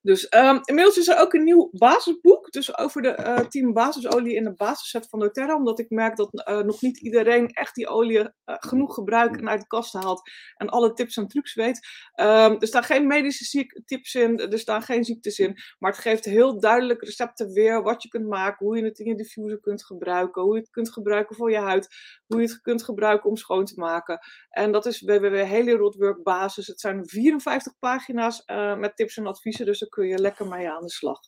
Dus 0.02 0.34
um, 0.34 0.60
inmiddels 0.64 0.96
is 0.96 1.08
er 1.08 1.18
ook 1.18 1.32
een 1.32 1.44
nieuw 1.44 1.70
basisboek. 1.72 2.50
Dus 2.50 2.78
over 2.78 3.02
de 3.02 3.16
uh, 3.18 3.38
eh, 3.38 3.46
10 3.46 3.72
basisolie 3.72 4.34
in 4.34 4.44
de 4.44 4.54
basisset 4.54 5.08
van 5.08 5.18
doTERRA. 5.18 5.56
Omdat 5.56 5.78
ik 5.78 5.90
merk 5.90 6.16
dat 6.16 6.48
uh, 6.48 6.60
nog 6.60 6.80
niet 6.80 7.00
iedereen 7.00 7.48
echt 7.48 7.74
die 7.74 7.88
olie 7.88 8.18
uh, 8.18 8.26
genoeg 8.44 8.94
gebruikt 8.94 9.40
en 9.40 9.48
uit 9.48 9.60
de 9.60 9.66
kast 9.66 9.92
haalt. 9.92 10.30
En 10.56 10.68
alle 10.68 10.92
tips 10.92 11.16
en 11.16 11.26
trucs 11.26 11.54
weet. 11.54 11.86
Um, 12.20 12.26
er 12.60 12.66
staan 12.66 12.82
geen 12.82 13.06
medische 13.06 13.66
tips 13.84 14.14
in. 14.14 14.38
Er 14.38 14.58
staan 14.58 14.82
geen 14.82 15.04
ziektes 15.04 15.38
in. 15.38 15.56
Maar 15.78 15.90
het 15.90 16.00
geeft 16.00 16.24
heel 16.24 16.60
duidelijk 16.60 17.02
recepten 17.02 17.52
weer. 17.52 17.82
Wat 17.82 18.02
je 18.02 18.08
kunt 18.08 18.26
maken. 18.26 18.66
Hoe 18.66 18.76
je 18.76 18.84
het 18.84 18.98
in 18.98 19.06
je 19.06 19.16
diffuser 19.16 19.60
kunt 19.60 19.84
gebruiken. 19.84 20.42
Hoe 20.42 20.54
je 20.54 20.60
het 20.60 20.70
kunt 20.70 20.92
gebruiken 20.92 21.36
voor 21.36 21.50
je 21.50 21.58
huid. 21.58 21.88
Hoe 22.26 22.40
je 22.40 22.46
het 22.46 22.60
kunt 22.60 22.82
gebruiken 22.82 23.30
om 23.30 23.36
schoon 23.36 23.64
te 23.64 23.74
maken. 23.76 24.18
En 24.50 24.72
dat 24.72 24.86
is 24.86 25.00
www.helierotwork 25.00 26.22
basis. 26.22 26.66
Het 26.66 26.80
zijn 26.80 27.08
54 27.08 27.72
pagina's 27.78 28.42
met 28.78 28.96
tips 28.96 29.16
en 29.16 29.26
adviezen. 29.26 29.66
Dus 29.66 29.80
kun 29.96 30.06
je 30.06 30.18
lekker 30.18 30.46
mee 30.46 30.70
aan 30.70 30.82
de 30.82 30.90
slag. 30.90 31.20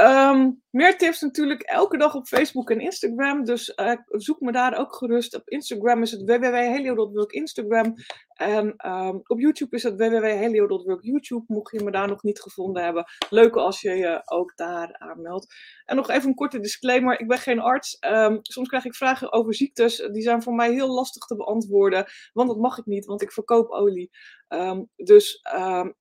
Um, 0.00 0.62
meer 0.70 0.98
tips 0.98 1.20
natuurlijk 1.20 1.62
elke 1.62 1.96
dag 1.96 2.14
op 2.14 2.26
Facebook 2.26 2.70
en 2.70 2.80
Instagram. 2.80 3.44
Dus 3.44 3.72
uh, 3.76 3.92
zoek 4.06 4.40
me 4.40 4.52
daar 4.52 4.78
ook 4.78 4.94
gerust. 4.94 5.34
Op 5.34 5.48
Instagram 5.48 6.02
is 6.02 6.10
het 6.10 6.22
www.helio.work 6.22 7.32
Instagram. 7.32 7.94
En 8.38 8.90
um, 8.90 9.20
op 9.24 9.40
YouTube 9.40 9.76
is 9.76 9.82
het 9.82 9.96
www.helio.work 9.96 11.04
YouTube. 11.04 11.44
Mocht 11.46 11.72
je 11.72 11.84
me 11.84 11.90
daar 11.90 12.08
nog 12.08 12.22
niet 12.22 12.40
gevonden 12.40 12.84
hebben. 12.84 13.04
Leuk 13.30 13.56
als 13.56 13.80
je 13.80 13.90
je 13.90 14.20
ook 14.24 14.56
daar 14.56 14.98
aanmeldt. 14.98 15.54
En 15.84 15.96
nog 15.96 16.08
even 16.08 16.28
een 16.28 16.34
korte 16.34 16.60
disclaimer. 16.60 17.20
Ik 17.20 17.28
ben 17.28 17.38
geen 17.38 17.60
arts. 17.60 17.96
Um, 18.00 18.38
soms 18.42 18.68
krijg 18.68 18.84
ik 18.84 18.94
vragen 18.94 19.32
over 19.32 19.54
ziektes. 19.54 19.96
Die 19.96 20.22
zijn 20.22 20.42
voor 20.42 20.54
mij 20.54 20.72
heel 20.72 20.94
lastig 20.94 21.24
te 21.24 21.36
beantwoorden. 21.36 22.06
Want 22.32 22.48
dat 22.48 22.58
mag 22.58 22.78
ik 22.78 22.86
niet, 22.86 23.06
want 23.06 23.22
ik 23.22 23.32
verkoop 23.32 23.70
olie. 23.70 24.10
Um, 24.48 24.88
dus 24.96 25.40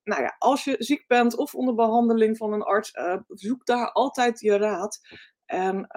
nou 0.03 0.21
ja, 0.21 0.35
als 0.37 0.63
je 0.63 0.75
ziek 0.79 1.07
bent 1.07 1.37
of 1.37 1.55
onder 1.55 1.75
behandeling 1.75 2.37
van 2.37 2.53
een 2.53 2.63
arts, 2.63 2.93
uh, 2.93 3.17
zoek 3.27 3.65
daar 3.65 3.91
altijd 3.91 4.39
je 4.39 4.57
raad. 4.57 4.99
En 5.45 5.87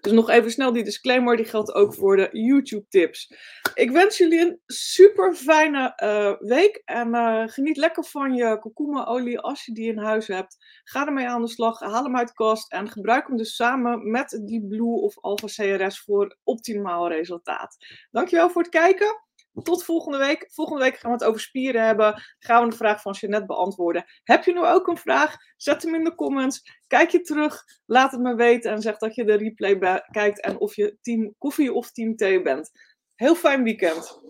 dus 0.00 0.12
nog 0.12 0.30
even 0.30 0.50
snel 0.50 0.72
die 0.72 0.84
disclaimer, 0.84 1.36
die 1.36 1.44
geldt 1.44 1.74
ook 1.74 1.94
voor 1.94 2.16
de 2.16 2.28
YouTube-tips. 2.32 3.34
Ik 3.74 3.90
wens 3.90 4.18
jullie 4.18 4.40
een 4.40 4.60
super 4.66 5.34
fijne 5.34 5.92
uh, 6.02 6.48
week 6.48 6.82
en 6.84 7.08
uh, 7.08 7.42
geniet 7.46 7.76
lekker 7.76 8.04
van 8.04 8.34
je 8.34 8.58
kurkuma-olie 8.58 9.40
als 9.40 9.64
je 9.64 9.72
die 9.72 9.92
in 9.92 9.98
huis 9.98 10.26
hebt. 10.26 10.56
Ga 10.84 11.06
ermee 11.06 11.28
aan 11.28 11.42
de 11.42 11.48
slag, 11.48 11.80
haal 11.80 12.04
hem 12.04 12.16
uit 12.16 12.28
de 12.28 12.34
kast 12.34 12.72
en 12.72 12.90
gebruik 12.90 13.26
hem 13.26 13.36
dus 13.36 13.56
samen 13.56 14.10
met 14.10 14.40
die 14.44 14.66
Blue 14.66 15.00
of 15.00 15.20
Alpha 15.20 15.46
CRS 15.46 16.00
voor 16.00 16.36
optimaal 16.42 17.08
resultaat. 17.08 17.76
Dankjewel 18.10 18.50
voor 18.50 18.62
het 18.62 18.70
kijken. 18.70 19.22
Tot 19.62 19.84
volgende 19.84 20.18
week. 20.18 20.48
Volgende 20.52 20.82
week 20.82 20.96
gaan 20.96 21.10
we 21.10 21.16
het 21.16 21.26
over 21.26 21.40
spieren 21.40 21.84
hebben. 21.84 22.22
Gaan 22.38 22.64
we 22.64 22.70
de 22.70 22.76
vraag 22.76 23.02
van 23.02 23.12
Jeanette 23.12 23.46
beantwoorden. 23.46 24.04
Heb 24.22 24.44
je 24.44 24.52
nu 24.52 24.66
ook 24.66 24.86
een 24.86 24.96
vraag? 24.96 25.36
Zet 25.56 25.82
hem 25.82 25.94
in 25.94 26.04
de 26.04 26.14
comments. 26.14 26.62
Kijk 26.86 27.10
je 27.10 27.20
terug. 27.20 27.64
Laat 27.86 28.12
het 28.12 28.20
me 28.20 28.34
weten. 28.34 28.70
En 28.70 28.82
zeg 28.82 28.98
dat 28.98 29.14
je 29.14 29.24
de 29.24 29.36
replay 29.36 30.02
kijkt. 30.10 30.40
En 30.40 30.58
of 30.58 30.76
je 30.76 30.98
team 31.00 31.34
koffie 31.38 31.72
of 31.72 31.90
team 31.90 32.16
thee 32.16 32.42
bent. 32.42 32.70
Heel 33.14 33.34
fijn 33.34 33.62
weekend. 33.62 34.20